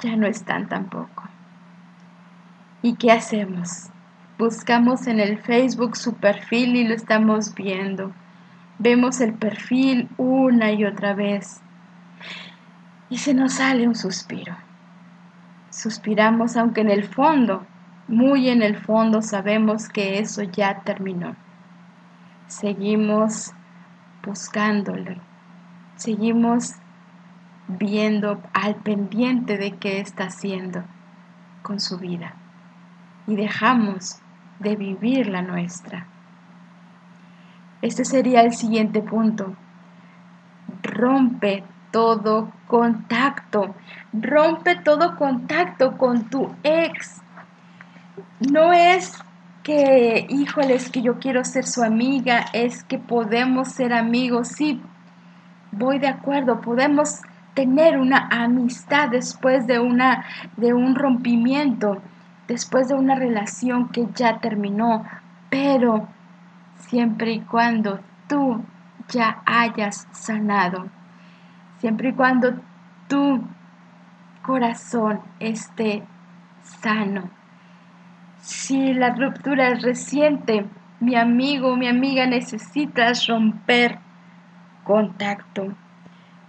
ya 0.00 0.16
no 0.16 0.26
están 0.26 0.66
tampoco. 0.66 1.24
¿Y 2.80 2.94
qué 2.94 3.12
hacemos? 3.12 3.90
Buscamos 4.38 5.06
en 5.06 5.20
el 5.20 5.36
Facebook 5.36 5.94
su 5.94 6.14
perfil 6.14 6.74
y 6.74 6.88
lo 6.88 6.94
estamos 6.94 7.54
viendo. 7.54 8.12
Vemos 8.78 9.20
el 9.20 9.34
perfil 9.34 10.08
una 10.16 10.72
y 10.72 10.86
otra 10.86 11.12
vez. 11.12 11.60
Y 13.10 13.18
se 13.18 13.34
nos 13.34 13.52
sale 13.52 13.86
un 13.86 13.94
suspiro. 13.94 14.56
Suspiramos 15.68 16.56
aunque 16.56 16.80
en 16.80 16.90
el 16.90 17.04
fondo, 17.04 17.66
muy 18.08 18.48
en 18.48 18.62
el 18.62 18.74
fondo 18.74 19.20
sabemos 19.20 19.90
que 19.90 20.18
eso 20.18 20.44
ya 20.44 20.80
terminó. 20.80 21.36
Seguimos 22.46 23.52
buscándole. 24.24 25.20
Seguimos 25.96 26.76
viendo 27.68 28.42
al 28.52 28.76
pendiente 28.76 29.56
de 29.56 29.72
qué 29.72 30.00
está 30.00 30.24
haciendo 30.24 30.84
con 31.62 31.80
su 31.80 31.98
vida. 31.98 32.34
Y 33.26 33.36
dejamos 33.36 34.18
de 34.58 34.76
vivir 34.76 35.28
la 35.28 35.42
nuestra. 35.42 36.06
Este 37.80 38.04
sería 38.04 38.42
el 38.42 38.52
siguiente 38.52 39.00
punto. 39.00 39.54
Rompe 40.82 41.64
todo 41.90 42.52
contacto. 42.66 43.74
Rompe 44.12 44.76
todo 44.76 45.16
contacto 45.16 45.96
con 45.98 46.28
tu 46.30 46.54
ex. 46.62 47.20
No 48.50 48.72
es 48.72 49.18
que, 49.62 50.26
híjoles, 50.28 50.90
que 50.90 51.02
yo 51.02 51.18
quiero 51.18 51.44
ser 51.44 51.64
su 51.64 51.82
amiga, 51.82 52.46
es 52.52 52.82
que 52.84 52.98
podemos 52.98 53.68
ser 53.68 53.92
amigos. 53.92 54.48
Sí, 54.48 54.80
voy 55.70 55.98
de 55.98 56.08
acuerdo, 56.08 56.60
podemos 56.60 57.20
tener 57.54 57.98
una 57.98 58.28
amistad 58.30 59.08
después 59.08 59.66
de, 59.66 59.78
una, 59.78 60.24
de 60.56 60.72
un 60.72 60.94
rompimiento 60.94 62.00
después 62.48 62.88
de 62.88 62.94
una 62.94 63.14
relación 63.14 63.88
que 63.88 64.06
ya 64.14 64.38
terminó, 64.38 65.04
pero 65.48 66.08
siempre 66.76 67.32
y 67.32 67.40
cuando 67.40 68.00
tú 68.28 68.62
ya 69.08 69.42
hayas 69.46 70.06
sanado, 70.12 70.88
siempre 71.78 72.10
y 72.10 72.12
cuando 72.12 72.54
tu 73.08 73.42
corazón 74.42 75.20
esté 75.40 76.02
sano. 76.62 77.30
Si 78.40 78.92
la 78.92 79.10
ruptura 79.14 79.68
es 79.68 79.82
reciente, 79.82 80.66
mi 81.00 81.14
amigo, 81.16 81.76
mi 81.76 81.88
amiga, 81.88 82.26
necesitas 82.26 83.26
romper 83.26 83.98
contacto. 84.84 85.74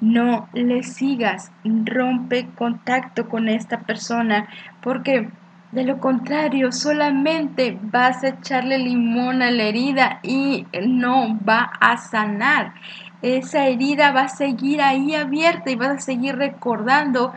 No 0.03 0.49
le 0.51 0.83
sigas, 0.83 1.49
rompe 1.63 2.49
contacto 2.55 3.29
con 3.29 3.47
esta 3.47 3.79
persona 3.79 4.49
porque 4.81 5.29
de 5.73 5.83
lo 5.83 5.99
contrario, 5.99 6.71
solamente 6.71 7.79
vas 7.81 8.23
a 8.23 8.27
echarle 8.27 8.77
limón 8.77 9.41
a 9.41 9.49
la 9.49 9.63
herida 9.63 10.19
y 10.21 10.67
no 10.87 11.39
va 11.39 11.71
a 11.79 11.97
sanar. 11.97 12.75
Esa 13.23 13.65
herida 13.65 14.11
va 14.11 14.23
a 14.23 14.29
seguir 14.29 14.83
ahí 14.83 15.15
abierta 15.15 15.71
y 15.71 15.75
vas 15.75 15.89
a 15.89 15.99
seguir 15.99 16.35
recordando 16.35 17.33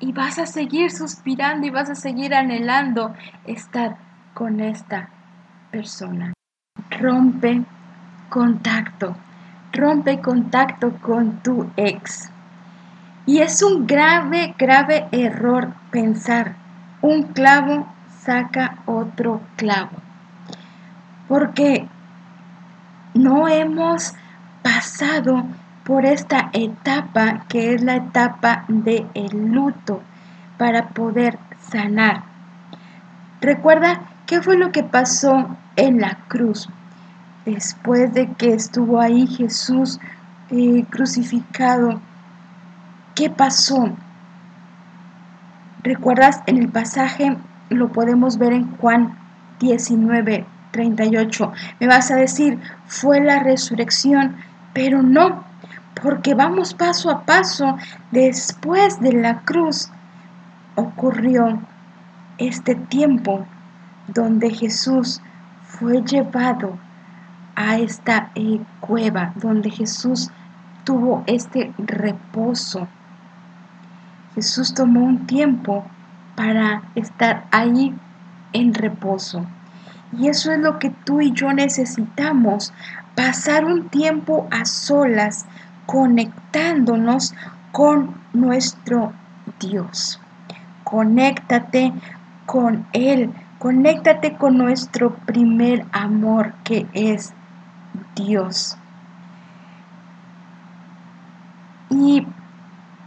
y 0.00 0.12
vas 0.12 0.38
a 0.38 0.44
seguir 0.44 0.90
suspirando 0.90 1.66
y 1.66 1.70
vas 1.70 1.88
a 1.88 1.94
seguir 1.94 2.34
anhelando 2.34 3.14
estar 3.46 3.96
con 4.34 4.60
esta 4.60 5.08
persona. 5.70 6.34
Rompe 6.90 7.62
contacto, 8.28 9.16
rompe 9.72 10.20
contacto 10.20 10.92
con 11.00 11.42
tu 11.42 11.70
ex. 11.76 12.30
Y 13.26 13.40
es 13.40 13.62
un 13.62 13.86
grave, 13.86 14.54
grave 14.58 15.06
error 15.12 15.74
pensar 15.90 16.56
un 17.00 17.24
clavo 17.24 17.86
saca 18.20 18.78
otro 18.86 19.40
clavo. 19.56 19.96
Porque 21.28 21.86
no 23.14 23.48
hemos 23.48 24.14
pasado 24.62 25.44
por 25.84 26.04
esta 26.04 26.50
etapa 26.52 27.44
que 27.48 27.74
es 27.74 27.82
la 27.82 27.96
etapa 27.96 28.64
del 28.68 29.06
el 29.14 29.52
luto 29.52 30.02
para 30.56 30.88
poder 30.88 31.38
sanar. 31.60 32.22
Recuerda 33.40 34.00
qué 34.26 34.42
fue 34.42 34.56
lo 34.56 34.72
que 34.72 34.82
pasó 34.82 35.56
en 35.76 36.00
la 36.00 36.18
cruz 36.28 36.68
después 37.44 38.12
de 38.12 38.32
que 38.34 38.52
estuvo 38.52 39.00
ahí 39.00 39.26
Jesús 39.26 39.98
eh, 40.50 40.84
crucificado. 40.88 42.00
¿Qué 43.14 43.30
pasó? 43.30 43.96
¿Recuerdas 45.82 46.42
en 46.46 46.58
el 46.58 46.68
pasaje? 46.68 47.36
Lo 47.68 47.92
podemos 47.92 48.38
ver 48.38 48.52
en 48.52 48.76
Juan 48.76 49.18
19, 49.60 50.46
38. 50.70 51.52
Me 51.80 51.86
vas 51.86 52.10
a 52.10 52.16
decir, 52.16 52.58
fue 52.86 53.20
la 53.20 53.40
resurrección, 53.40 54.36
pero 54.72 55.02
no, 55.02 55.44
porque 56.02 56.34
vamos 56.34 56.74
paso 56.74 57.10
a 57.10 57.24
paso. 57.24 57.76
Después 58.10 59.00
de 59.00 59.12
la 59.12 59.40
cruz 59.40 59.90
ocurrió 60.76 61.60
este 62.38 62.74
tiempo 62.74 63.46
donde 64.06 64.50
Jesús 64.50 65.20
fue 65.62 66.02
llevado 66.02 66.78
a 67.58 67.76
esta 67.76 68.30
eh, 68.34 68.60
cueva, 68.80 69.32
donde 69.36 69.70
Jesús 69.70 70.30
tuvo 70.84 71.24
este 71.26 71.74
reposo 71.76 72.88
Jesús 74.38 74.72
tomó 74.72 75.00
un 75.00 75.26
tiempo 75.26 75.84
para 76.36 76.82
estar 76.94 77.46
ahí 77.50 77.92
en 78.52 78.72
reposo. 78.72 79.44
Y 80.16 80.28
eso 80.28 80.52
es 80.52 80.60
lo 80.60 80.78
que 80.78 80.90
tú 80.90 81.20
y 81.20 81.32
yo 81.32 81.52
necesitamos, 81.52 82.72
pasar 83.16 83.64
un 83.64 83.88
tiempo 83.88 84.46
a 84.52 84.64
solas, 84.64 85.46
conectándonos 85.86 87.34
con 87.72 88.14
nuestro 88.32 89.12
Dios. 89.58 90.20
Conéctate 90.84 91.92
con 92.46 92.86
Él. 92.92 93.32
Conéctate 93.58 94.36
con 94.36 94.56
nuestro 94.56 95.16
primer 95.26 95.84
amor 95.90 96.54
que 96.62 96.86
es 96.92 97.34
Dios. 98.18 98.76
Y 101.90 102.26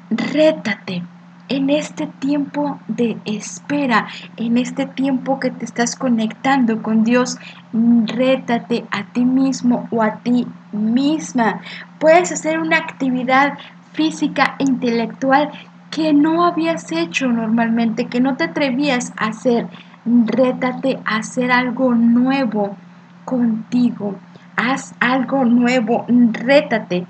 rétate 0.09 1.03
en 1.49 1.69
este 1.69 2.07
tiempo 2.07 2.79
de 2.87 3.17
espera, 3.25 4.07
en 4.37 4.57
este 4.57 4.85
tiempo 4.85 5.39
que 5.39 5.51
te 5.51 5.65
estás 5.65 5.97
conectando 5.97 6.81
con 6.81 7.03
Dios, 7.03 7.37
rétate 7.73 8.85
a 8.89 9.03
ti 9.11 9.25
mismo 9.25 9.87
o 9.91 10.01
a 10.01 10.19
ti 10.19 10.47
misma. 10.71 11.59
Puedes 11.99 12.31
hacer 12.31 12.59
una 12.59 12.77
actividad 12.77 13.57
física 13.91 14.55
e 14.59 14.63
intelectual 14.63 15.51
que 15.89 16.13
no 16.13 16.45
habías 16.45 16.89
hecho 16.93 17.27
normalmente, 17.27 18.05
que 18.05 18.21
no 18.21 18.37
te 18.37 18.45
atrevías 18.45 19.11
a 19.17 19.27
hacer. 19.27 19.67
Rétate 20.05 20.99
a 21.03 21.17
hacer 21.17 21.51
algo 21.51 21.93
nuevo 21.93 22.77
contigo. 23.25 24.15
Haz 24.63 24.93
algo 24.99 25.43
nuevo, 25.43 26.05
rétate. 26.07 27.07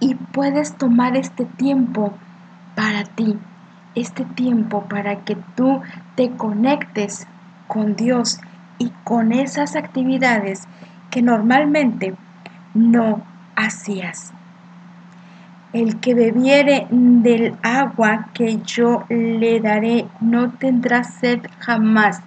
Y 0.00 0.14
puedes 0.14 0.74
tomar 0.74 1.14
este 1.14 1.44
tiempo 1.44 2.14
para 2.74 3.04
ti, 3.04 3.36
este 3.94 4.24
tiempo 4.24 4.84
para 4.84 5.16
que 5.16 5.36
tú 5.54 5.82
te 6.14 6.30
conectes 6.30 7.26
con 7.68 7.94
Dios 7.94 8.40
y 8.78 8.90
con 9.04 9.32
esas 9.32 9.76
actividades 9.76 10.66
que 11.10 11.20
normalmente 11.20 12.14
no 12.72 13.22
hacías. 13.54 14.32
El 15.74 16.00
que 16.00 16.14
bebiere 16.14 16.86
del 16.90 17.54
agua 17.62 18.28
que 18.32 18.62
yo 18.62 19.04
le 19.10 19.60
daré 19.60 20.06
no 20.22 20.52
tendrá 20.52 21.04
sed 21.04 21.40
jamás, 21.58 22.22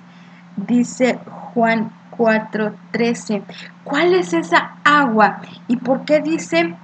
dice 0.56 1.18
Juan 1.56 1.92
4:13. 2.18 3.44
¿Cuál 3.84 4.14
es 4.14 4.34
esa 4.34 4.76
agua? 4.84 5.42
¿Y 5.68 5.78
por 5.78 6.06
qué 6.06 6.20
dice 6.20 6.76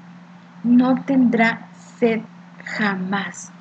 no 0.63 1.03
tendrá 1.03 1.67
sed 1.99 2.21
jamás? 2.65 3.51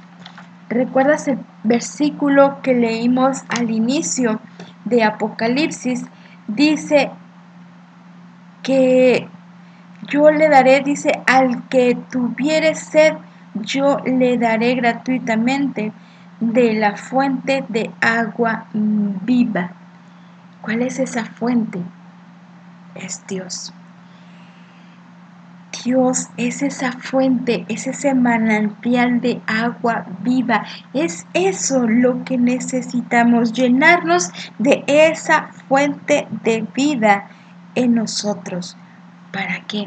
¿Recuerdas 0.69 1.29
el 1.29 1.39
versículo 1.65 2.61
que 2.63 2.75
leímos 2.75 3.45
al 3.49 3.71
inicio 3.71 4.41
de 4.85 5.03
Apocalipsis? 5.03 6.05
Dice 6.47 7.11
que 8.63 9.29
yo 10.09 10.31
le 10.31 10.49
daré, 10.49 10.81
dice, 10.81 11.13
al 11.27 11.69
que 11.69 11.97
tuviere 12.11 12.75
sed, 12.75 13.15
yo 13.55 13.99
le 14.05 14.39
daré 14.39 14.75
gratuitamente 14.75 15.93
de 16.41 16.75
la 16.75 16.97
fuente 16.97 17.65
de 17.69 17.91
agua 18.01 18.67
viva. 18.73 19.73
¿Cuál 20.61 20.83
es 20.83 20.99
esa 20.99 21.25
fuente? 21.25 21.81
Es 22.95 23.25
Dios. 23.29 23.73
Dios 25.85 26.29
es 26.37 26.63
esa 26.63 26.93
fuente, 26.93 27.65
es 27.69 27.87
ese 27.87 28.15
manantial 28.15 29.21
de 29.21 29.41
agua 29.47 30.05
viva. 30.23 30.65
Es 30.93 31.27
eso 31.33 31.87
lo 31.87 32.25
que 32.25 32.37
necesitamos, 32.37 33.53
llenarnos 33.53 34.31
de 34.59 34.83
esa 34.87 35.51
fuente 35.69 36.27
de 36.43 36.67
vida 36.75 37.29
en 37.77 37.95
nosotros. 37.95 38.77
¿Para 39.33 39.61
qué? 39.67 39.87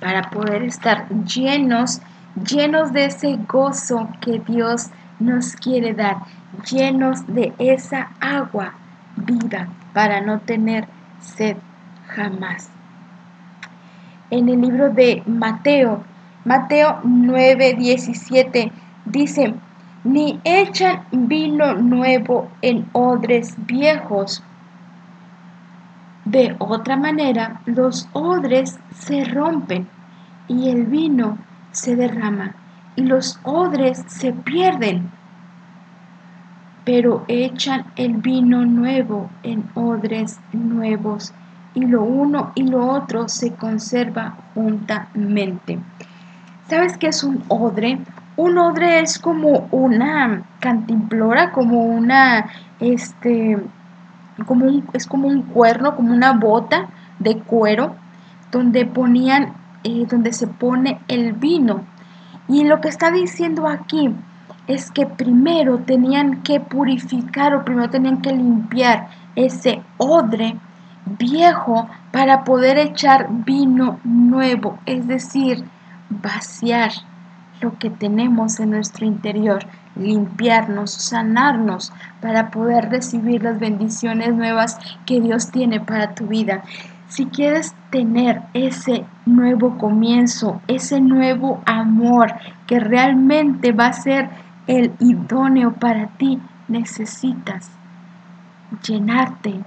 Para 0.00 0.30
poder 0.30 0.62
estar 0.64 1.08
llenos, 1.24 2.02
llenos 2.46 2.92
de 2.92 3.06
ese 3.06 3.38
gozo 3.48 4.08
que 4.20 4.40
Dios 4.40 4.90
nos 5.18 5.56
quiere 5.56 5.94
dar, 5.94 6.18
llenos 6.70 7.26
de 7.26 7.54
esa 7.58 8.10
agua 8.20 8.74
viva 9.16 9.68
para 9.92 10.20
no 10.20 10.40
tener 10.40 10.88
sed 11.20 11.56
jamás 12.08 12.70
en 14.30 14.48
el 14.48 14.60
libro 14.60 14.90
de 14.90 15.22
Mateo, 15.26 16.04
Mateo 16.44 17.00
9, 17.02 17.74
17, 17.74 18.72
dice, 19.04 19.54
ni 20.04 20.40
echan 20.44 21.04
vino 21.10 21.74
nuevo 21.74 22.48
en 22.62 22.88
odres 22.92 23.54
viejos. 23.66 24.42
De 26.24 26.54
otra 26.58 26.96
manera, 26.96 27.60
los 27.66 28.08
odres 28.12 28.78
se 28.94 29.24
rompen 29.24 29.88
y 30.48 30.70
el 30.70 30.86
vino 30.86 31.38
se 31.72 31.96
derrama 31.96 32.54
y 32.96 33.02
los 33.02 33.40
odres 33.42 34.04
se 34.06 34.32
pierden. 34.32 35.10
Pero 36.92 37.24
echan 37.28 37.84
el 37.94 38.14
vino 38.14 38.66
nuevo 38.66 39.30
en 39.44 39.70
odres 39.74 40.40
nuevos 40.52 41.32
y 41.72 41.86
lo 41.86 42.02
uno 42.02 42.50
y 42.56 42.64
lo 42.64 42.84
otro 42.84 43.28
se 43.28 43.54
conserva 43.54 44.36
juntamente. 44.54 45.78
¿Sabes 46.68 46.96
qué 46.96 47.06
es 47.06 47.22
un 47.22 47.44
odre? 47.46 48.00
Un 48.36 48.58
odre 48.58 49.02
es 49.02 49.20
como 49.20 49.68
una 49.70 50.42
cantimplora, 50.58 51.52
como 51.52 51.84
una, 51.84 52.50
este, 52.80 53.56
como 54.44 54.64
un, 54.64 54.84
es 54.92 55.06
como 55.06 55.28
un 55.28 55.42
cuerno, 55.42 55.94
como 55.94 56.12
una 56.12 56.32
bota 56.32 56.88
de 57.20 57.38
cuero, 57.38 57.94
donde 58.50 58.84
ponían, 58.84 59.52
eh, 59.84 60.06
donde 60.10 60.32
se 60.32 60.48
pone 60.48 60.98
el 61.06 61.34
vino. 61.34 61.84
Y 62.48 62.64
lo 62.64 62.80
que 62.80 62.88
está 62.88 63.12
diciendo 63.12 63.68
aquí 63.68 64.12
es 64.70 64.92
que 64.92 65.04
primero 65.04 65.78
tenían 65.78 66.42
que 66.42 66.60
purificar 66.60 67.54
o 67.54 67.64
primero 67.64 67.90
tenían 67.90 68.22
que 68.22 68.30
limpiar 68.32 69.08
ese 69.34 69.82
odre 69.96 70.56
viejo 71.18 71.88
para 72.12 72.44
poder 72.44 72.78
echar 72.78 73.26
vino 73.30 73.98
nuevo, 74.04 74.78
es 74.86 75.08
decir, 75.08 75.64
vaciar 76.08 76.92
lo 77.60 77.78
que 77.78 77.90
tenemos 77.90 78.60
en 78.60 78.70
nuestro 78.70 79.06
interior, 79.06 79.66
limpiarnos, 79.96 80.92
sanarnos 80.92 81.92
para 82.20 82.50
poder 82.50 82.90
recibir 82.90 83.42
las 83.42 83.58
bendiciones 83.58 84.34
nuevas 84.34 84.78
que 85.04 85.20
Dios 85.20 85.50
tiene 85.50 85.80
para 85.80 86.14
tu 86.14 86.28
vida. 86.28 86.62
Si 87.08 87.26
quieres 87.26 87.74
tener 87.90 88.42
ese 88.54 89.04
nuevo 89.26 89.78
comienzo, 89.78 90.62
ese 90.68 91.00
nuevo 91.00 91.60
amor 91.66 92.34
que 92.68 92.78
realmente 92.78 93.72
va 93.72 93.88
a 93.88 93.92
ser 93.92 94.30
el 94.70 94.92
idóneo 95.00 95.72
para 95.72 96.06
ti, 96.16 96.38
necesitas 96.68 97.72
llenarte 98.86 99.64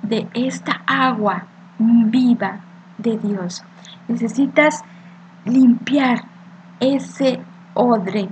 de 0.00 0.26
esta 0.32 0.80
agua 0.86 1.44
viva 1.78 2.60
de 2.96 3.18
Dios. 3.18 3.62
Necesitas 4.08 4.82
limpiar 5.44 6.22
ese 6.80 7.40
odre 7.74 8.30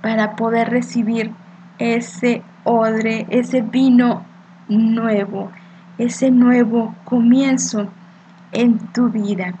para 0.00 0.34
poder 0.34 0.70
recibir 0.70 1.30
ese 1.78 2.42
odre, 2.64 3.26
ese 3.28 3.60
vino 3.60 4.24
nuevo, 4.68 5.50
ese 5.98 6.30
nuevo 6.30 6.94
comienzo 7.04 7.90
en 8.50 8.78
tu 8.94 9.10
vida. 9.10 9.52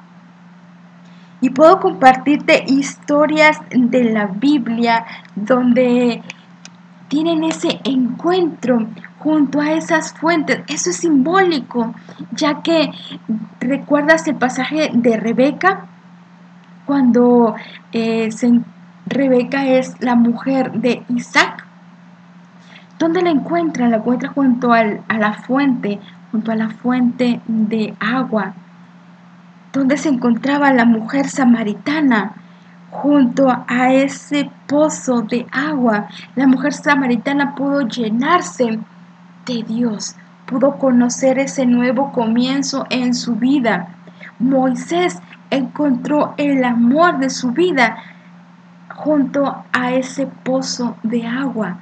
Y 1.40 1.50
puedo 1.50 1.80
compartirte 1.80 2.64
historias 2.66 3.58
de 3.70 4.04
la 4.04 4.26
Biblia 4.26 5.04
donde 5.34 6.22
tienen 7.08 7.44
ese 7.44 7.80
encuentro 7.84 8.86
junto 9.18 9.60
a 9.60 9.72
esas 9.72 10.12
fuentes. 10.12 10.60
Eso 10.68 10.90
es 10.90 10.96
simbólico, 10.96 11.94
ya 12.32 12.62
que 12.62 12.90
recuerdas 13.60 14.26
el 14.28 14.36
pasaje 14.36 14.90
de 14.92 15.16
Rebeca, 15.16 15.86
cuando 16.86 17.54
eh, 17.92 18.28
Rebeca 19.06 19.66
es 19.66 20.00
la 20.00 20.14
mujer 20.14 20.72
de 20.72 21.02
Isaac. 21.08 21.64
¿Dónde 22.98 23.22
la 23.22 23.30
encuentra? 23.30 23.88
La 23.88 23.96
encuentra 23.96 24.28
junto 24.30 24.72
a 24.72 24.84
la 24.84 25.32
fuente, 25.32 26.00
junto 26.30 26.52
a 26.52 26.56
la 26.56 26.68
fuente 26.70 27.40
de 27.46 27.94
agua. 28.00 28.54
¿Dónde 29.74 29.96
se 29.96 30.08
encontraba 30.08 30.72
la 30.72 30.84
mujer 30.84 31.28
samaritana? 31.28 32.34
Junto 32.92 33.48
a 33.66 33.92
ese 33.92 34.48
pozo 34.68 35.22
de 35.22 35.48
agua, 35.50 36.06
la 36.36 36.46
mujer 36.46 36.72
samaritana 36.72 37.56
pudo 37.56 37.80
llenarse 37.80 38.78
de 39.44 39.64
Dios, 39.64 40.14
pudo 40.46 40.78
conocer 40.78 41.40
ese 41.40 41.66
nuevo 41.66 42.12
comienzo 42.12 42.86
en 42.88 43.14
su 43.14 43.34
vida. 43.34 43.88
Moisés 44.38 45.18
encontró 45.50 46.34
el 46.36 46.62
amor 46.62 47.18
de 47.18 47.30
su 47.30 47.50
vida 47.50 47.96
junto 48.94 49.64
a 49.72 49.92
ese 49.92 50.28
pozo 50.28 50.96
de 51.02 51.26
agua. 51.26 51.78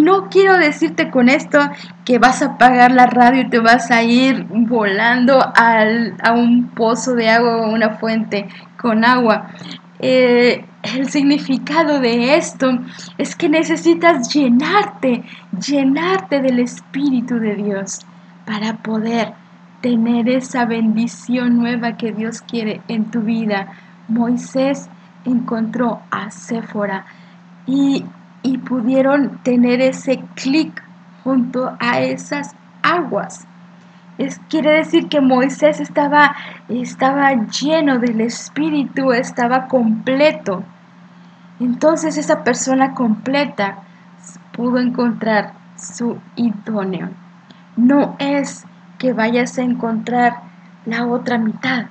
No 0.00 0.30
quiero 0.30 0.56
decirte 0.56 1.10
con 1.10 1.28
esto 1.28 1.58
que 2.06 2.18
vas 2.18 2.40
a 2.40 2.52
apagar 2.52 2.90
la 2.90 3.06
radio 3.06 3.42
y 3.42 3.50
te 3.50 3.58
vas 3.58 3.90
a 3.90 4.02
ir 4.02 4.46
volando 4.48 5.38
a 5.38 6.32
un 6.32 6.68
pozo 6.74 7.14
de 7.14 7.28
agua 7.28 7.58
o 7.58 7.74
una 7.74 7.98
fuente 7.98 8.48
con 8.78 9.04
agua. 9.04 9.50
Eh, 9.98 10.64
el 10.82 11.10
significado 11.10 12.00
de 12.00 12.36
esto 12.36 12.78
es 13.18 13.36
que 13.36 13.50
necesitas 13.50 14.32
llenarte, 14.32 15.22
llenarte 15.66 16.40
del 16.40 16.60
Espíritu 16.60 17.38
de 17.38 17.56
Dios 17.56 18.00
para 18.46 18.78
poder 18.78 19.34
tener 19.82 20.30
esa 20.30 20.64
bendición 20.64 21.58
nueva 21.58 21.98
que 21.98 22.12
Dios 22.12 22.40
quiere 22.40 22.80
en 22.88 23.10
tu 23.10 23.20
vida. 23.20 23.68
Moisés 24.08 24.88
encontró 25.26 26.00
a 26.10 26.30
Séfora 26.30 27.04
y, 27.66 28.06
y 28.42 28.58
pudieron 28.58 29.38
tener 29.42 29.80
ese 29.80 30.22
clic 30.34 30.82
junto 31.24 31.76
a 31.78 32.00
esas 32.00 32.54
aguas. 32.82 33.46
Es, 34.18 34.38
quiere 34.48 34.72
decir 34.72 35.08
que 35.08 35.20
Moisés 35.20 35.80
estaba, 35.80 36.36
estaba 36.68 37.32
lleno 37.32 37.98
del 37.98 38.20
Espíritu, 38.20 39.12
estaba 39.12 39.66
completo. 39.66 40.62
Entonces 41.58 42.16
esa 42.16 42.44
persona 42.44 42.94
completa 42.94 43.78
pudo 44.52 44.78
encontrar 44.78 45.52
su 45.76 46.18
idóneo. 46.36 47.08
No 47.76 48.16
es 48.18 48.64
que 48.98 49.12
vayas 49.12 49.58
a 49.58 49.62
encontrar 49.62 50.34
la 50.84 51.06
otra 51.06 51.38
mitad. 51.38 51.86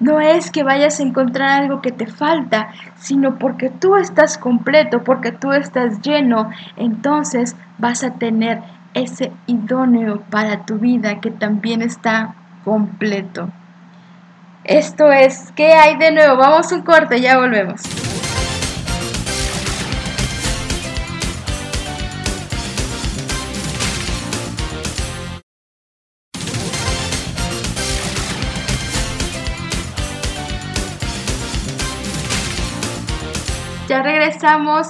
No 0.00 0.20
es 0.20 0.50
que 0.50 0.62
vayas 0.62 1.00
a 1.00 1.02
encontrar 1.02 1.62
algo 1.62 1.80
que 1.80 1.90
te 1.90 2.06
falta, 2.06 2.68
sino 2.96 3.38
porque 3.38 3.68
tú 3.68 3.96
estás 3.96 4.38
completo, 4.38 5.02
porque 5.02 5.32
tú 5.32 5.52
estás 5.52 6.00
lleno, 6.02 6.50
entonces 6.76 7.56
vas 7.78 8.04
a 8.04 8.14
tener 8.14 8.62
ese 8.94 9.32
idóneo 9.46 10.20
para 10.30 10.64
tu 10.64 10.78
vida 10.78 11.20
que 11.20 11.30
también 11.30 11.82
está 11.82 12.34
completo. 12.64 13.48
Esto 14.64 15.10
es, 15.10 15.52
¿qué 15.56 15.72
hay 15.72 15.96
de 15.96 16.12
nuevo? 16.12 16.36
Vamos 16.36 16.70
a 16.70 16.76
un 16.76 16.82
corte, 16.82 17.20
ya 17.20 17.38
volvemos. 17.38 17.97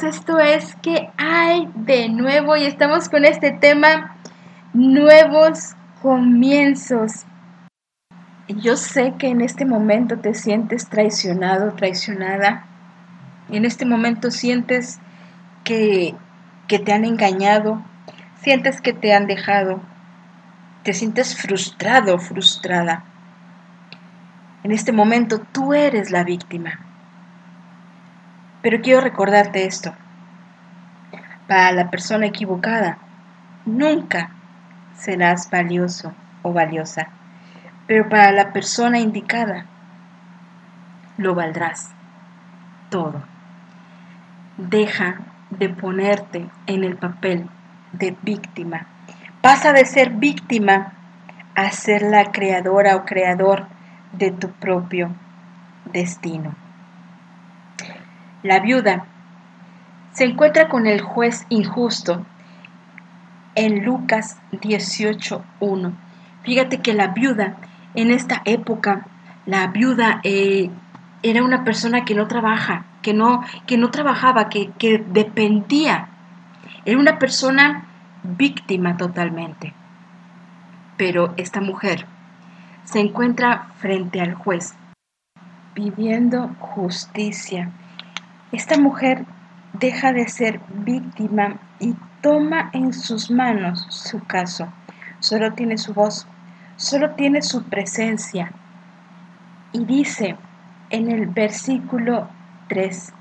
Esto 0.03 0.39
es 0.39 0.77
que 0.83 1.11
hay 1.17 1.71
de 1.75 2.11
nuevo 2.11 2.57
y 2.57 2.65
estamos 2.65 3.09
con 3.09 3.25
este 3.25 3.51
tema 3.51 4.17
nuevos 4.75 5.75
comienzos. 6.03 7.25
Yo 8.49 8.77
sé 8.77 9.15
que 9.19 9.29
en 9.29 9.41
este 9.41 9.65
momento 9.65 10.19
te 10.19 10.35
sientes 10.35 10.89
traicionado, 10.89 11.73
traicionada. 11.73 12.67
En 13.49 13.65
este 13.65 13.87
momento 13.87 14.31
sientes 14.31 14.99
que, 15.65 16.15
que 16.67 16.79
te 16.79 16.93
han 16.93 17.07
engañado, 17.07 17.83
sientes 18.43 18.83
que 18.83 18.93
te 18.93 19.15
han 19.15 19.27
dejado, 19.27 19.81
te 20.83 20.93
sientes 20.93 21.35
frustrado, 21.35 22.19
frustrada. 22.19 23.05
En 24.63 24.73
este 24.73 24.93
momento 24.93 25.41
tú 25.41 25.73
eres 25.73 26.11
la 26.11 26.23
víctima. 26.23 26.88
Pero 28.63 28.81
quiero 28.81 29.01
recordarte 29.01 29.67
esto. 29.67 29.95
Para 31.47 31.73
la 31.73 31.91
persona 31.91 32.27
equivocada, 32.27 32.99
nunca 33.65 34.31
serás 34.97 35.49
valioso 35.51 36.13
o 36.43 36.53
valiosa. 36.53 37.09
Pero 37.87 38.09
para 38.09 38.33
la 38.33 38.53
persona 38.53 38.99
indicada, 38.99 39.67
lo 41.17 41.35
valdrás 41.35 41.91
todo. 42.91 43.23
Deja 44.57 45.17
de 45.51 45.69
ponerte 45.69 46.49
en 46.67 46.85
el 46.85 46.97
papel 46.97 47.49
de 47.93 48.17
víctima. 48.23 48.87
Pasa 49.41 49.73
de 49.73 49.85
ser 49.85 50.11
víctima 50.11 50.93
a 51.55 51.71
ser 51.71 52.03
la 52.03 52.31
creadora 52.33 52.97
o 52.97 53.05
creador 53.05 53.67
de 54.13 54.31
tu 54.31 54.51
propio 54.51 55.11
destino. 55.93 56.55
La 58.45 58.61
viuda 58.61 59.05
se 60.13 60.25
encuentra 60.25 60.69
con 60.69 60.87
el 60.87 61.01
juez 61.01 61.45
injusto 61.49 62.25
en 63.57 63.85
Lucas 63.85 64.39
18.1. 64.53 65.93
Fíjate 66.45 66.81
que 66.81 66.95
la 66.95 67.09
viuda 67.09 67.57
en 67.95 68.13
esta 68.13 68.43
época, 68.45 69.07
la 69.45 69.67
viuda 69.67 70.21
eh, 70.23 70.71
era 71.25 71.43
una 71.43 71.65
persona 71.65 72.05
que 72.05 72.15
no 72.15 72.29
trabaja, 72.29 72.85
que 73.03 73.13
no, 73.13 73.43
que 73.67 73.77
no 73.77 73.91
trabajaba, 73.91 74.49
que, 74.49 74.71
que 74.79 74.99
dependía. 74.99 76.09
Era 76.85 76.99
una 76.99 77.19
persona 77.19 77.87
víctima 78.23 78.97
totalmente. 78.97 79.75
Pero 80.97 81.35
esta 81.37 81.61
mujer 81.61 82.07
se 82.85 83.01
encuentra 83.01 83.67
frente 83.79 84.21
al 84.21 84.35
juez, 84.35 84.77
pidiendo 85.75 86.55
justicia 86.61 87.73
esta 88.51 88.79
mujer 88.79 89.27
deja 89.75 90.13
de 90.13 90.27
ser 90.29 90.61
víctima 90.71 91.57
y 91.81 91.95
toma 92.23 92.71
en 92.73 92.95
sus 92.95 93.31
manos 93.31 93.87
su 93.91 94.25
caso. 94.25 94.73
Solo 95.21 95.53
tiene 95.53 95.77
su 95.77 95.93
voz, 95.93 96.27
solo 96.77 97.11
tiene 97.11 97.43
su 97.43 97.65
presencia. 97.65 98.53
Y 99.73 99.85
dice 99.85 100.37
en 100.89 101.11
el 101.11 101.27
versículo 101.27 102.29
3, 102.69 103.13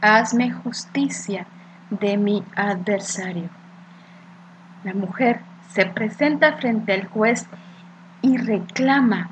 hazme 0.00 0.50
justicia 0.50 1.46
de 1.90 2.16
mi 2.16 2.42
adversario. 2.56 3.50
La 4.82 4.94
mujer 4.94 5.40
se 5.68 5.84
presenta 5.84 6.56
frente 6.56 6.94
al 6.94 7.06
juez 7.06 7.46
y 8.22 8.38
reclama 8.38 9.28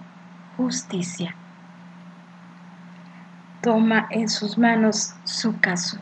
justicia 0.58 1.34
toma 3.64 4.09
en 4.11 4.29
sus 4.29 4.59
manos 4.59 5.14
su 5.24 5.59
caso. 5.59 5.96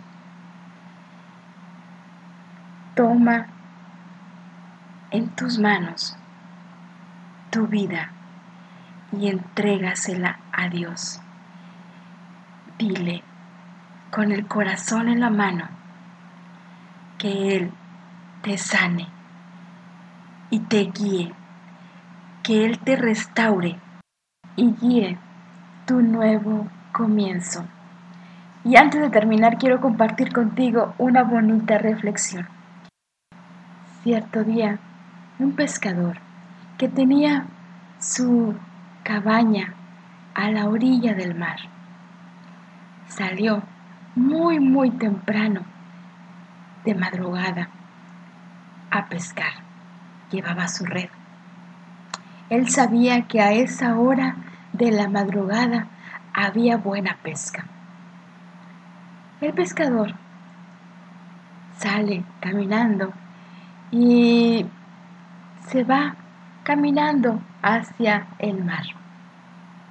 Toma 2.97 3.47
en 5.13 5.29
tus 5.37 5.61
manos 5.61 6.17
tu 7.51 7.69
vida 7.69 8.11
y 9.13 9.29
entrégasela 9.29 10.41
a 10.51 10.69
Dios. 10.71 11.21
Dile 12.79 13.23
con 14.11 14.33
el 14.33 14.49
corazón 14.49 15.09
en 15.09 15.21
la 15.21 15.31
mano 15.31 15.69
que 17.17 17.57
Él 17.57 17.73
te 18.43 18.59
sane 18.59 19.07
y 20.51 20.59
te 20.59 20.91
guíe, 20.93 21.33
que 22.43 22.65
Él 22.65 22.81
te 22.81 22.97
restaure 22.97 23.79
y 24.57 24.73
guíe 24.73 25.17
tu 25.87 26.03
nuevo 26.03 26.69
comienzo. 26.93 27.65
Y 28.65 28.77
antes 28.77 29.01
de 29.01 29.11
terminar 29.11 29.59
quiero 29.59 29.81
compartir 29.81 30.33
contigo 30.33 30.95
una 30.99 31.25
bonita 31.25 31.79
reflexión. 31.79 32.47
Cierto 34.03 34.45
día, 34.45 34.79
un 35.39 35.53
pescador 35.53 36.19
que 36.79 36.89
tenía 36.89 37.47
su 37.99 38.55
cabaña 39.03 39.75
a 40.35 40.51
la 40.51 40.69
orilla 40.69 41.15
del 41.15 41.35
mar 41.35 41.57
salió 43.09 43.63
muy 44.15 44.61
muy 44.61 44.91
temprano 44.91 45.63
de 46.85 46.95
madrugada 46.95 47.69
a 48.91 49.07
pescar. 49.07 49.53
Llevaba 50.31 50.69
su 50.69 50.85
red. 50.85 51.09
Él 52.49 52.69
sabía 52.69 53.23
que 53.23 53.41
a 53.41 53.53
esa 53.53 53.99
hora 53.99 54.37
de 54.73 54.91
la 54.91 55.09
madrugada 55.09 55.89
había 56.35 56.77
buena 56.77 57.19
pesca. 57.23 57.65
El 59.41 59.53
pescador 59.53 60.15
sale 61.77 62.25
caminando 62.41 63.13
y 63.91 64.65
se 65.67 65.85
va 65.85 66.15
caminando 66.63 67.41
hacia 67.61 68.27
el 68.39 68.63
mar 68.65 68.85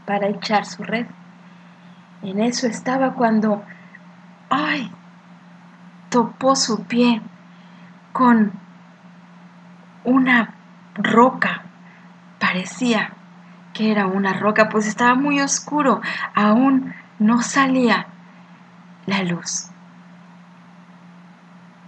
para 0.06 0.27
echar 0.27 0.65
su 0.65 0.84
red. 0.84 1.06
En 2.21 2.39
eso 2.39 2.67
estaba 2.67 3.13
cuando, 3.13 3.63
ay, 4.49 4.91
topó 6.10 6.56
su 6.56 6.84
pie 6.86 7.21
con 8.13 8.51
una 10.04 10.54
roca. 10.95 11.63
Parecía 12.39 13.13
que 13.74 13.92
era 13.92 14.08
una 14.08 14.34
roca, 14.34 14.70
pues 14.70 14.88
estaba 14.88 15.16
muy 15.16 15.40
oscuro, 15.42 16.02
aún 16.36 16.94
no 17.20 17.42
salía 17.42 18.08
la 19.06 19.24
luz. 19.24 19.70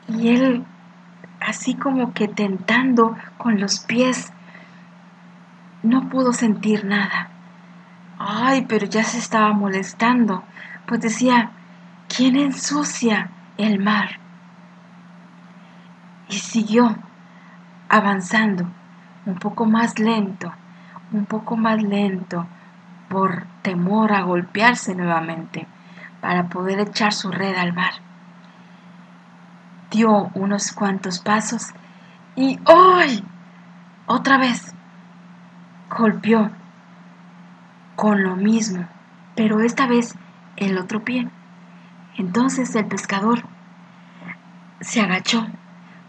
Y 0.08 0.30
él, 0.30 0.65
así 1.39 1.76
como 1.76 2.13
que 2.13 2.28
tentando 2.28 3.17
con 3.38 3.60
los 3.60 3.80
pies, 3.80 4.32
no 5.82 6.10
pudo 6.10 6.34
sentir 6.34 6.86
nada. 6.86 7.30
Ay, 8.19 8.65
pero 8.67 8.86
ya 8.86 9.04
se 9.04 9.17
estaba 9.17 9.54
molestando, 9.54 10.43
pues 10.86 11.02
decía, 11.02 11.52
¿quién 12.08 12.38
ensucia 12.38 13.30
el 13.58 13.80
mar? 13.80 14.19
Y 16.30 16.36
siguió 16.36 16.96
avanzando 17.89 18.69
un 19.26 19.36
poco 19.36 19.65
más 19.65 20.00
lento, 20.00 20.54
un 21.13 21.26
poco 21.26 21.56
más 21.56 21.82
lento, 21.82 22.45
por 23.10 23.45
temor 23.62 24.12
a 24.13 24.23
golpearse 24.23 24.95
nuevamente, 24.95 25.67
para 26.19 26.49
poder 26.49 26.80
echar 26.80 27.13
su 27.13 27.32
red 27.32 27.56
al 27.56 27.73
mar. 27.73 27.93
Dio 29.91 30.32
unos 30.34 30.71
cuantos 30.71 31.19
pasos 31.19 31.73
y 32.36 32.60
¡ay! 32.65 33.23
Otra 34.08 34.38
vez 34.38 34.73
golpeó 35.89 36.49
con 37.95 38.23
lo 38.23 38.36
mismo, 38.36 38.88
pero 39.36 39.62
esta 39.62 39.86
vez 39.88 40.15
el 40.58 40.78
otro 40.78 41.04
pie. 41.04 41.30
Entonces 42.17 42.76
el 42.76 42.86
pescador 42.86 43.43
se 44.82 45.02
agachó 45.02 45.45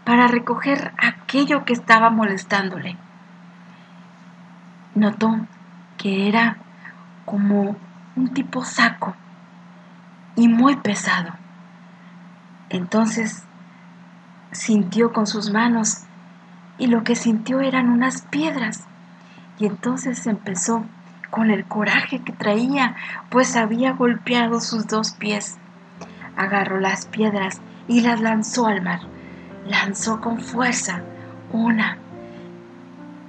para 0.03 0.27
recoger 0.27 0.93
aquello 0.97 1.65
que 1.65 1.73
estaba 1.73 2.09
molestándole. 2.09 2.97
Notó 4.95 5.37
que 5.97 6.29
era 6.29 6.57
como 7.25 7.75
un 8.15 8.33
tipo 8.33 8.63
saco 8.63 9.13
y 10.37 10.47
muy 10.47 10.77
pesado. 10.77 11.33
Entonces 12.69 13.43
sintió 14.53 15.11
con 15.11 15.27
sus 15.27 15.51
manos 15.51 16.03
y 16.77 16.87
lo 16.87 17.03
que 17.03 17.15
sintió 17.15 17.59
eran 17.59 17.89
unas 17.89 18.21
piedras. 18.21 18.85
Y 19.59 19.65
entonces 19.65 20.27
empezó 20.27 20.85
con 21.29 21.51
el 21.51 21.65
coraje 21.65 22.19
que 22.19 22.31
traía, 22.31 22.95
pues 23.29 23.57
había 23.57 23.91
golpeado 23.91 24.61
sus 24.61 24.87
dos 24.87 25.11
pies. 25.11 25.57
Agarró 26.37 26.79
las 26.79 27.05
piedras 27.05 27.59
y 27.89 27.99
las 27.99 28.21
lanzó 28.21 28.67
al 28.67 28.81
mar. 28.81 29.01
Lanzó 29.65 30.21
con 30.21 30.39
fuerza 30.39 31.01
una 31.51 31.97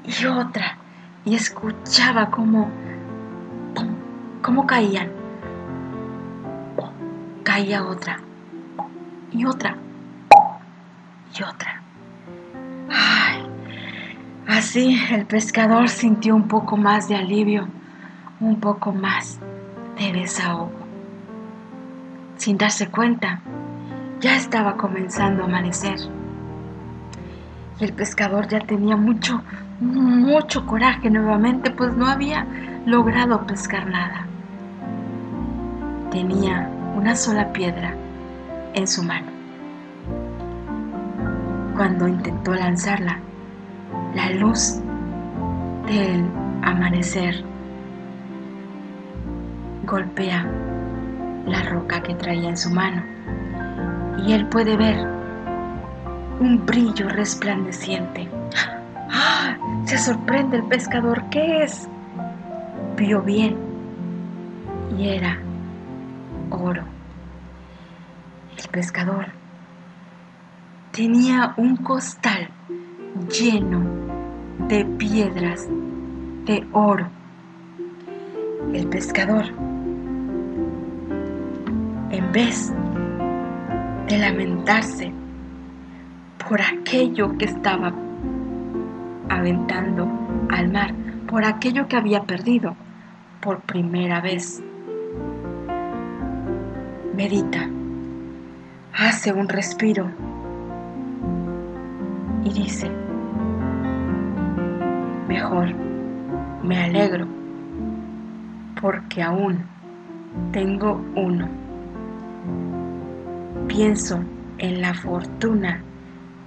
y 0.05 0.26
otra 0.26 0.79
y 1.27 1.35
escuchaba 1.35 2.31
cómo, 2.31 2.71
cómo 4.41 4.67
caían. 4.67 5.11
Caía 7.43 7.85
otra 7.85 8.21
y 9.33 9.45
otra 9.45 9.77
y 11.37 11.43
otra. 11.43 11.83
así 14.47 14.99
el 15.11 15.27
pescador 15.27 15.89
sintió 15.89 16.35
un 16.35 16.49
poco 16.49 16.77
más 16.77 17.09
de 17.09 17.17
alivio, 17.17 17.69
un 18.41 18.59
poco 18.61 18.93
más 18.93 19.39
de 19.99 20.12
desahogo. 20.12 20.71
Sin 22.37 22.57
darse 22.57 22.89
cuenta, 22.89 23.41
ya 24.21 24.37
estaba 24.37 24.77
comenzando 24.77 25.43
a 25.43 25.47
amanecer. 25.47 25.99
Y 27.81 27.85
el 27.85 27.93
pescador 27.93 28.49
ya 28.49 28.61
tenía 28.61 28.97
mucho, 28.97 29.43
mucho 29.81 30.65
coraje 30.67 31.11
nuevamente, 31.11 31.71
pues 31.71 31.95
no 31.97 32.07
había 32.07 32.47
logrado 32.87 33.47
pescar 33.47 33.87
nada. 33.87 34.27
Tenía 36.11 36.71
una 36.97 37.15
sola 37.15 37.53
piedra 37.53 37.95
en 38.75 38.87
su 38.87 39.03
mano. 39.03 39.27
Cuando 41.77 42.09
intentó 42.09 42.55
lanzarla, 42.55 43.19
la 44.15 44.31
luz 44.31 44.81
del 45.87 46.25
amanecer 46.62 47.45
golpea 49.85 50.47
la 51.47 51.62
roca 51.62 52.03
que 52.03 52.15
traía 52.15 52.49
en 52.49 52.57
su 52.57 52.71
mano 52.71 53.03
y 54.27 54.33
él 54.33 54.47
puede 54.47 54.77
ver 54.77 55.07
un 56.41 56.65
brillo 56.67 57.09
resplandeciente. 57.09 58.29
¡Ah! 59.11 59.57
Se 59.85 59.99
sorprende 59.99 60.59
el 60.59 60.64
pescador. 60.64 61.23
¿Qué 61.31 61.62
es? 61.62 61.88
Vio 62.97 63.23
bien 63.23 63.57
y 64.99 65.09
era 65.09 65.38
oro. 66.51 66.83
El 68.57 68.69
pescador 68.71 69.27
tenía 70.92 71.55
un 71.57 71.77
costal 71.77 72.49
lleno 73.31 73.85
de 74.69 74.85
piedras 74.85 75.69
de 76.47 76.66
oro. 76.73 77.09
El 78.73 78.88
pescador, 78.88 79.45
en 82.11 82.33
vez 82.33 82.73
de 84.09 84.19
lamentarse 84.19 85.12
por 86.49 86.61
aquello 86.61 87.37
que 87.37 87.45
estaba 87.45 87.92
aventando 89.29 90.09
al 90.51 90.71
mar, 90.71 90.95
por 91.27 91.45
aquello 91.45 91.89
que 91.89 91.97
había 91.97 92.23
perdido 92.23 92.77
por 93.41 93.61
primera 93.61 94.21
vez. 94.21 94.62
Medita, 97.15 97.69
hace 98.93 99.33
un 99.33 99.49
respiro 99.49 100.11
y 102.45 102.53
dice, 102.53 102.91
mejor 105.29 105.75
me 106.62 106.85
alegro 106.85 107.27
porque 108.81 109.23
aún 109.23 109.65
tengo 110.53 111.01
uno. 111.15 111.49
Pienso 113.69 114.23
en 114.59 114.81
la 114.81 114.95
fortuna 114.95 115.83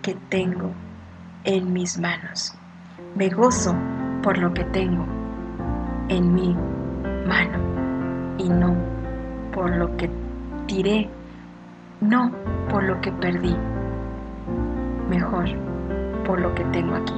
que 0.02 0.16
tengo 0.30 0.72
en 1.44 1.74
mis 1.74 1.98
manos. 2.00 2.59
Me 3.16 3.30
gozo 3.30 3.76
por 4.22 4.38
lo 4.38 4.54
que 4.54 4.64
tengo 4.66 5.06
en 6.10 6.34
mi 6.34 6.56
mano 7.28 7.60
y 8.38 8.50
no 8.50 8.76
por 9.52 9.76
lo 9.76 9.96
que 9.98 10.10
tiré, 10.68 11.10
no 12.02 12.32
por 12.70 12.84
lo 12.84 13.02
que 13.02 13.12
perdí, 13.12 13.56
mejor 15.10 15.50
por 16.26 16.40
lo 16.40 16.54
que 16.54 16.64
tengo 16.66 16.96
aquí. 16.96 17.14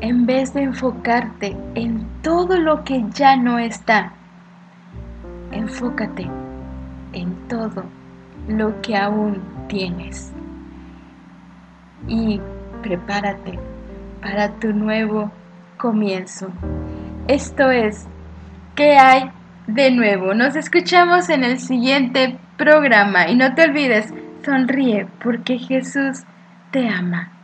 En 0.00 0.26
vez 0.26 0.52
de 0.54 0.62
enfocarte 0.62 1.56
en 1.74 2.06
todo 2.22 2.58
lo 2.58 2.82
que 2.84 3.04
ya 3.10 3.36
no 3.36 3.58
está, 3.58 4.12
enfócate 5.52 6.28
en 7.12 7.34
todo 7.48 7.84
lo 8.48 8.80
que 8.82 8.96
aún 8.96 9.40
tienes. 9.68 10.32
Y 12.08 12.40
prepárate 12.82 13.58
para 14.20 14.58
tu 14.58 14.72
nuevo 14.72 15.30
comienzo. 15.76 16.48
Esto 17.28 17.70
es, 17.70 18.06
¿qué 18.74 18.96
hay 18.96 19.30
de 19.66 19.90
nuevo? 19.90 20.34
Nos 20.34 20.56
escuchamos 20.56 21.28
en 21.28 21.44
el 21.44 21.58
siguiente 21.58 22.38
programa 22.56 23.28
y 23.28 23.36
no 23.36 23.54
te 23.54 23.64
olvides, 23.64 24.12
sonríe 24.44 25.06
porque 25.22 25.58
Jesús 25.58 26.24
te 26.70 26.88
ama. 26.88 27.39